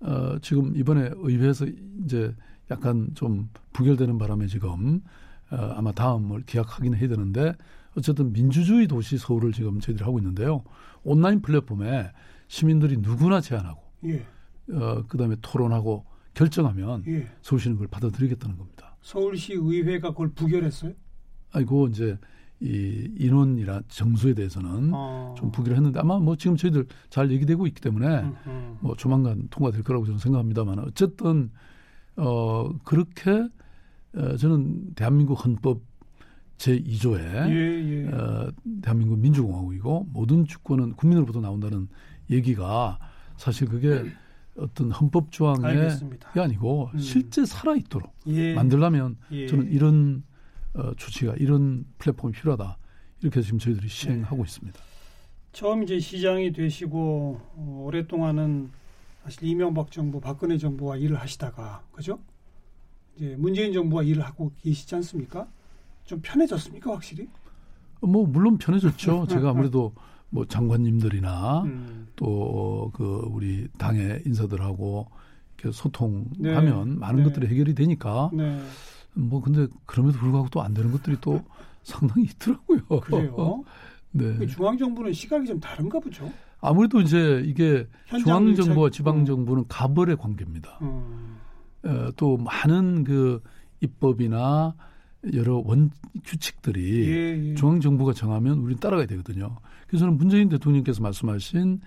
어, 0.00 0.38
지금 0.40 0.74
이번에 0.76 1.10
의회에서 1.16 1.66
이제 2.04 2.34
약간 2.70 3.10
좀 3.14 3.50
부결되는 3.72 4.18
바람에 4.18 4.46
지금, 4.46 5.02
어, 5.50 5.56
아마 5.76 5.92
다음을 5.92 6.42
기약하긴 6.42 6.94
해야 6.94 7.08
되는데, 7.08 7.54
어쨌든 7.96 8.32
민주주의 8.32 8.86
도시 8.86 9.18
서울을 9.18 9.52
지금 9.52 9.80
저희들이 9.80 10.04
하고 10.04 10.18
있는데요. 10.18 10.62
온라인 11.04 11.42
플랫폼에 11.42 12.10
시민들이 12.46 12.96
누구나 12.96 13.40
제안하고, 13.40 13.82
예. 14.06 14.24
어, 14.72 15.04
그 15.08 15.16
다음에 15.16 15.36
토론하고 15.40 16.04
결정하면 16.34 17.04
예. 17.06 17.26
서울시는 17.42 17.76
그걸 17.76 17.88
받아들이겠다는 17.88 18.56
겁니다. 18.56 18.96
서울시 19.02 19.54
의회가 19.54 20.10
그걸 20.10 20.30
부결했어요? 20.30 20.92
아이고, 21.52 21.88
이제 21.88 22.18
이 22.60 23.08
인원이나 23.16 23.82
정수에 23.88 24.34
대해서는 24.34 24.90
어. 24.92 25.34
좀 25.38 25.52
부기를 25.52 25.76
했는데 25.76 26.00
아마 26.00 26.18
뭐 26.18 26.34
지금 26.36 26.56
저희들 26.56 26.86
잘 27.08 27.30
얘기되고 27.30 27.68
있기 27.68 27.80
때문에 27.80 28.20
음, 28.20 28.34
음. 28.46 28.78
뭐 28.80 28.96
조만간 28.96 29.46
통과될 29.48 29.84
거라고 29.84 30.06
저는 30.06 30.18
생각합니다만 30.18 30.80
어쨌든 30.80 31.52
어 32.16 32.68
그렇게 32.84 33.48
어, 34.16 34.36
저는 34.36 34.94
대한민국 34.96 35.44
헌법 35.44 35.82
제 36.56 36.76
2조에 36.76 37.20
예, 37.20 37.54
예. 37.54 38.08
어, 38.08 38.50
대한민국 38.82 39.20
민주공화국이고 39.20 40.08
모든 40.12 40.44
주권은 40.44 40.94
국민으로부터 40.94 41.40
나온다는 41.40 41.86
얘기가 42.28 42.98
사실 43.36 43.68
그게 43.68 44.04
어떤 44.58 44.90
헌법 44.90 45.30
알겠습니다. 45.40 46.32
게 46.32 46.40
아니고 46.40 46.90
음. 46.92 46.98
실제 46.98 47.44
살아 47.44 47.74
있도록 47.76 48.12
예. 48.26 48.54
만들려면 48.54 49.16
예. 49.30 49.46
저는 49.46 49.70
이런 49.70 50.24
어, 50.74 50.94
조치가 50.94 51.34
이런 51.38 51.84
플랫폼이 51.98 52.32
필요하다 52.32 52.76
이렇게 53.22 53.40
지금 53.42 53.58
저희들이 53.58 53.88
네. 53.88 53.94
시행하고 53.94 54.44
있습니다. 54.44 54.78
처음 55.52 55.82
이제 55.82 55.98
시장이 55.98 56.52
되시고 56.52 57.40
어, 57.56 57.82
오랫동안은 57.86 58.70
사실 59.24 59.44
이명박 59.44 59.90
정부, 59.90 60.20
박근혜 60.20 60.56
정부와 60.56 60.96
일을 60.96 61.20
하시다가 61.20 61.82
그죠? 61.92 62.18
이제 63.16 63.34
문재인 63.38 63.72
정부와 63.72 64.02
일을 64.04 64.24
하고 64.24 64.52
계시지 64.62 64.94
않습니까? 64.96 65.48
좀 66.04 66.20
편해졌습니까, 66.22 66.92
확실히? 66.92 67.28
뭐 68.00 68.26
물론 68.26 68.58
편해졌죠. 68.58 69.26
제가 69.26 69.50
아무래도 69.50 69.92
뭐 70.30 70.44
장관님들이나 70.46 71.62
음. 71.62 72.08
또그 72.16 73.28
우리 73.30 73.68
당의 73.78 74.22
인사들하고 74.26 75.06
이렇게 75.58 75.72
소통하면 75.74 76.34
네. 76.38 76.96
많은 76.96 77.16
네. 77.16 77.24
것들이 77.24 77.46
해결이 77.48 77.74
되니까 77.74 78.30
네, 78.32 78.60
뭐 79.14 79.40
근데 79.40 79.66
그럼에도 79.86 80.18
불구하고 80.18 80.48
또 80.50 80.60
안 80.62 80.74
되는 80.74 80.90
것들이 80.92 81.16
또 81.20 81.40
상당히 81.82 82.24
있더라고요. 82.24 82.80
그래요. 83.00 83.64
네. 84.12 84.34
그 84.36 84.46
중앙 84.46 84.76
정부는 84.76 85.12
시각이 85.12 85.46
좀 85.46 85.58
다른가 85.60 85.98
보죠. 86.00 86.30
아무래도 86.60 87.00
이제 87.00 87.42
이게 87.46 87.86
현장 88.06 88.24
중앙 88.46 88.54
정부와 88.54 88.88
밀착- 88.88 88.92
지방 88.92 89.24
정부는 89.24 89.64
가벌의 89.68 90.16
관계입니다. 90.16 90.78
음, 90.82 91.36
어, 91.84 92.08
또 92.16 92.36
많은 92.36 93.04
그 93.04 93.40
입법이나 93.80 94.74
여러 95.32 95.56
원 95.64 95.90
규칙들이 96.24 97.08
예, 97.08 97.50
예. 97.50 97.54
중앙 97.54 97.80
정부가 97.80 98.12
정하면 98.12 98.58
우리는 98.58 98.78
따라가야 98.80 99.06
되거든요. 99.06 99.56
그래서 99.86 100.04
저는 100.04 100.16
문재인 100.16 100.48
대통령께서 100.48 101.02
말씀하신 101.02 101.80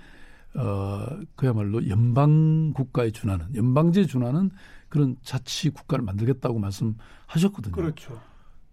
어 0.56 1.06
그야말로 1.36 1.88
연방 1.88 2.74
국가에 2.74 3.12
준하는 3.12 3.56
연방제에 3.56 4.06
준하는 4.06 4.52
그런 4.90 5.16
자치 5.24 5.70
국가를 5.70 6.04
만들겠다고 6.04 6.60
말씀하셨거든요. 6.60 7.72
그렇죠. 7.74 8.20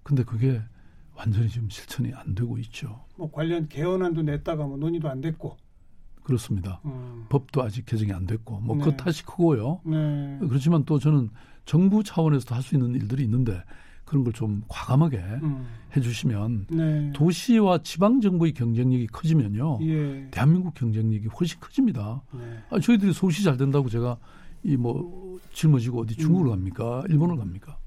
근데 0.02 0.24
그게 0.24 0.60
완전히 1.14 1.48
지금 1.48 1.68
실천이 1.70 2.12
안 2.14 2.34
되고 2.34 2.58
있죠. 2.58 3.04
뭐 3.16 3.30
관련 3.30 3.68
개헌안도 3.68 4.22
냈다가 4.22 4.66
뭐 4.66 4.76
논의도 4.76 5.08
안 5.08 5.20
됐고. 5.20 5.56
그렇습니다. 6.24 6.80
음. 6.84 7.24
법도 7.28 7.62
아직 7.62 7.86
개정이 7.86 8.12
안 8.12 8.26
됐고 8.26 8.60
뭐 8.60 8.76
네. 8.76 8.84
그 8.84 8.96
탓이 8.96 9.24
크고요. 9.24 9.80
네. 9.84 10.38
그렇지만 10.40 10.84
또 10.84 10.98
저는 10.98 11.30
정부 11.64 12.02
차원에서도 12.02 12.54
할 12.54 12.62
수 12.62 12.74
있는 12.74 12.94
일들이 12.94 13.22
있는데 13.24 13.62
그런 14.08 14.24
걸 14.24 14.32
좀 14.32 14.62
과감하게 14.68 15.18
음. 15.18 15.66
해주시면 15.96 16.66
네. 16.70 17.12
도시와 17.14 17.78
지방 17.82 18.20
정부의 18.20 18.52
경쟁력이 18.54 19.06
커지면요. 19.08 19.78
예. 19.82 20.28
대한민국 20.30 20.74
경쟁력이 20.74 21.26
훨씬 21.28 21.58
커집니다. 21.60 22.22
네. 22.32 22.40
아, 22.70 22.78
저희들이 22.80 23.12
서울시 23.12 23.42
잘 23.44 23.56
된다고 23.56 23.88
제가 23.88 24.16
이 24.64 24.76
뭐 24.76 25.38
짊어지고 25.52 26.00
어디 26.02 26.14
중국을 26.16 26.46
음. 26.46 26.50
갑니까? 26.50 27.04
일본을 27.08 27.36
갑니까? 27.36 27.78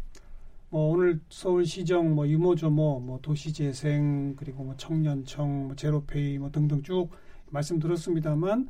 뭐 0.69 0.91
오늘 0.93 1.19
서울시정 1.29 2.15
뭐 2.15 2.27
유모조모 2.27 2.99
뭐 3.01 3.19
도시재생 3.21 4.35
그리고 4.37 4.63
뭐 4.63 4.75
청년청 4.77 5.67
뭐 5.67 5.75
제로페이 5.75 6.37
뭐 6.37 6.49
등등 6.51 6.81
쭉 6.83 7.09
말씀 7.49 7.79
들었습니다만 7.79 8.69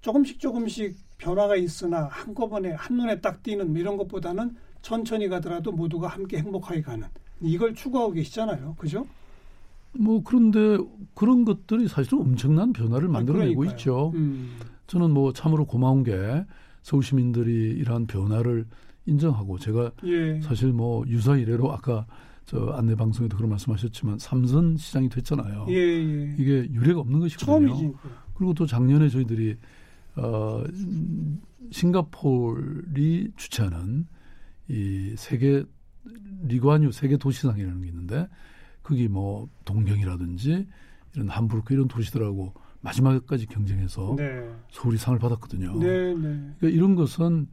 조금씩 0.00 0.38
조금씩 0.40 0.96
변화가 1.18 1.56
있으나 1.56 2.04
한꺼번에 2.10 2.72
한눈에 2.72 3.20
딱 3.20 3.42
띄는 3.42 3.70
뭐 3.72 3.78
이런 3.78 3.96
것보다는 3.96 4.54
천천히 4.86 5.26
가더라도 5.26 5.72
모두가 5.72 6.06
함께 6.06 6.38
행복하게 6.38 6.80
가는 6.80 7.08
이걸 7.40 7.74
추구하고 7.74 8.12
계시잖아요. 8.12 8.76
그죠? 8.78 9.04
뭐 9.98 10.22
그런데 10.22 10.78
그런 11.14 11.44
것들이 11.44 11.88
사실은 11.88 12.20
엄청난 12.20 12.72
변화를 12.72 13.08
만들어내고 13.08 13.56
그러니까요. 13.56 13.76
있죠. 13.76 14.12
음. 14.14 14.58
저는 14.86 15.10
뭐 15.10 15.32
참으로 15.32 15.64
고마운 15.64 16.04
게 16.04 16.44
서울 16.82 17.02
시민들이 17.02 17.72
이러한 17.72 18.06
변화를 18.06 18.66
인정하고 19.06 19.58
제가 19.58 19.90
예. 20.04 20.40
사실 20.40 20.72
뭐 20.72 21.04
유사 21.08 21.36
이래로 21.36 21.72
아까 21.72 22.06
저 22.44 22.68
안내 22.76 22.94
방송에도 22.94 23.36
그런 23.36 23.50
말씀하셨지만 23.50 24.20
삼선 24.20 24.76
시장이 24.76 25.08
됐잖아요. 25.08 25.66
예, 25.68 25.74
예. 25.74 26.36
이게 26.38 26.68
유례가 26.70 27.00
없는 27.00 27.18
것이거든요. 27.18 27.74
처음이지. 27.74 27.92
그리고 28.34 28.54
또 28.54 28.66
작년에 28.66 29.08
저희들이 29.08 29.56
어 30.14 30.62
음, 30.64 31.40
싱가폴이 31.72 33.32
주최하는 33.34 34.06
이 34.68 35.14
세계 35.16 35.64
리관유 36.42 36.92
세계 36.92 37.16
도시상이라는 37.16 37.80
게 37.82 37.88
있는데 37.88 38.28
거기 38.82 39.08
뭐 39.08 39.48
동경이라든지 39.64 40.66
이런 41.14 41.28
함부르크 41.28 41.74
이런 41.74 41.88
도시들하고 41.88 42.54
마지막까지 42.80 43.46
경쟁해서 43.46 44.14
네. 44.16 44.48
서울이 44.70 44.96
상을 44.98 45.18
받았거든요. 45.18 45.78
네, 45.78 46.14
네. 46.14 46.20
그러니까 46.58 46.68
이런 46.68 46.94
것은 46.94 47.48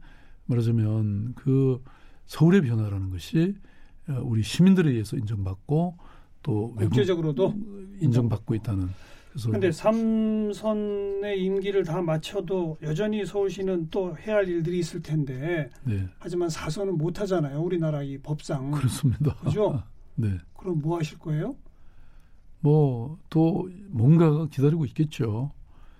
말하자면 0.46 1.34
그 1.34 1.82
서울의 2.26 2.62
변화라는 2.62 3.10
것이 3.10 3.56
어, 4.08 4.20
우리 4.22 4.42
시민들에 4.42 4.90
의해서 4.90 5.16
인정받고 5.16 5.96
또 6.42 6.74
외국 6.76 6.90
국제적으로도 6.90 7.54
인정받고 8.00 8.54
있다는 8.54 8.90
근데 9.50 9.72
삼선의 9.72 11.42
임기를 11.42 11.84
다 11.84 12.00
마쳐도 12.00 12.78
여전히 12.82 13.24
서울시는 13.26 13.88
또 13.90 14.16
해야 14.18 14.36
할 14.36 14.48
일들이 14.48 14.78
있을 14.78 15.02
텐데 15.02 15.70
네 15.82 16.08
하지만 16.18 16.48
사선은 16.48 16.96
못 16.96 17.20
하잖아요. 17.20 17.60
우리나라 17.60 18.02
이 18.02 18.16
법상. 18.18 18.70
그렇습니다. 18.70 19.34
그죠? 19.36 19.82
네. 20.14 20.38
그럼 20.56 20.80
뭐 20.80 20.98
하실 20.98 21.18
거예요? 21.18 21.56
뭐 22.60 23.18
또 23.28 23.68
뭔가가 23.88 24.46
기다리고 24.46 24.84
있겠죠. 24.86 25.50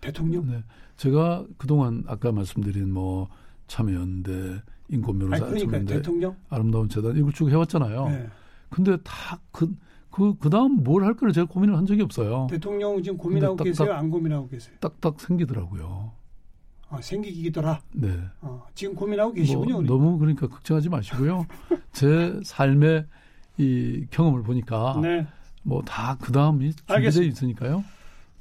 대통령? 0.01 0.47
네. 0.47 0.63
제가 0.97 1.45
그동안 1.59 2.05
아까 2.07 2.31
말씀드린 2.31 2.93
뭐 2.93 3.29
참여연대 3.67 4.63
인권 4.91 5.17
아니 5.17 5.41
변호사 5.41 5.47
그러니까 5.47 5.93
대통령? 5.95 6.37
아름다운 6.49 6.89
재단 6.89 7.17
이걸 7.17 7.33
쭉 7.33 7.51
해왔잖아요. 7.51 8.09
네. 8.09 8.29
근데 8.71 8.97
다 9.03 9.41
그 9.51 9.75
그 10.15 10.35
그 10.39 10.49
다음 10.51 10.85
뭘할 10.85 11.15
거를 11.15 11.33
제가 11.33 11.47
고민을 11.49 11.77
한 11.77 11.87
적이 11.87 12.03
없어요. 12.03 12.47
대통령 12.49 13.03
지금 13.03 13.19
고민하고 13.19 13.57
근데 13.57 13.71
계세요? 13.71 13.89
딱딱- 13.89 13.99
안 13.99 14.11
고민하고 14.11 14.49
계세요? 14.49 14.77
딱딱 14.81 15.21
생기더라고요. 15.21 16.13
아, 16.89 17.01
생기기더라. 17.01 17.81
네. 17.95 18.17
어, 18.41 18.65
지금 18.75 18.95
고민하고 18.95 19.33
계시군요. 19.33 19.71
뭐 19.71 19.79
우리. 19.81 19.87
너무 19.89 20.19
그러니까 20.19 20.47
걱정하지 20.47 20.89
마시고요. 20.89 21.47
제 21.93 22.39
삶의 22.45 23.07
이 23.59 24.07
경험을 24.11 24.43
보니까 24.45 25.01
네. 25.03 25.27
뭐다 25.65 26.17
그 26.21 26.31
다음이 26.31 26.73
준비되어. 26.87 27.23
있으니까요. 27.25 27.83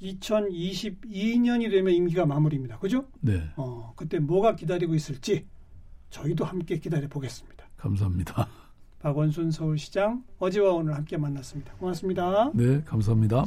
2022년이 0.02 1.72
되면 1.72 1.94
임기가 1.94 2.26
마무리입니다. 2.26 2.78
그죠? 2.80 3.06
네, 3.22 3.42
어, 3.56 3.94
그때 3.96 4.20
뭐가 4.20 4.56
기다리고 4.56 4.94
있을지 4.96 5.46
저희도 6.10 6.46
함께 6.46 6.78
기다려 6.78 7.08
보겠습니다. 7.08 7.66
감사합니다. 7.78 8.48
박원순 9.04 9.52
서울시장 9.52 10.24
어제와 10.40 10.72
오늘 10.72 10.96
함께 10.96 11.18
만났습니다. 11.18 11.74
고맙습니다. 11.74 12.52
네, 12.54 12.82
감사합니다. 12.86 13.46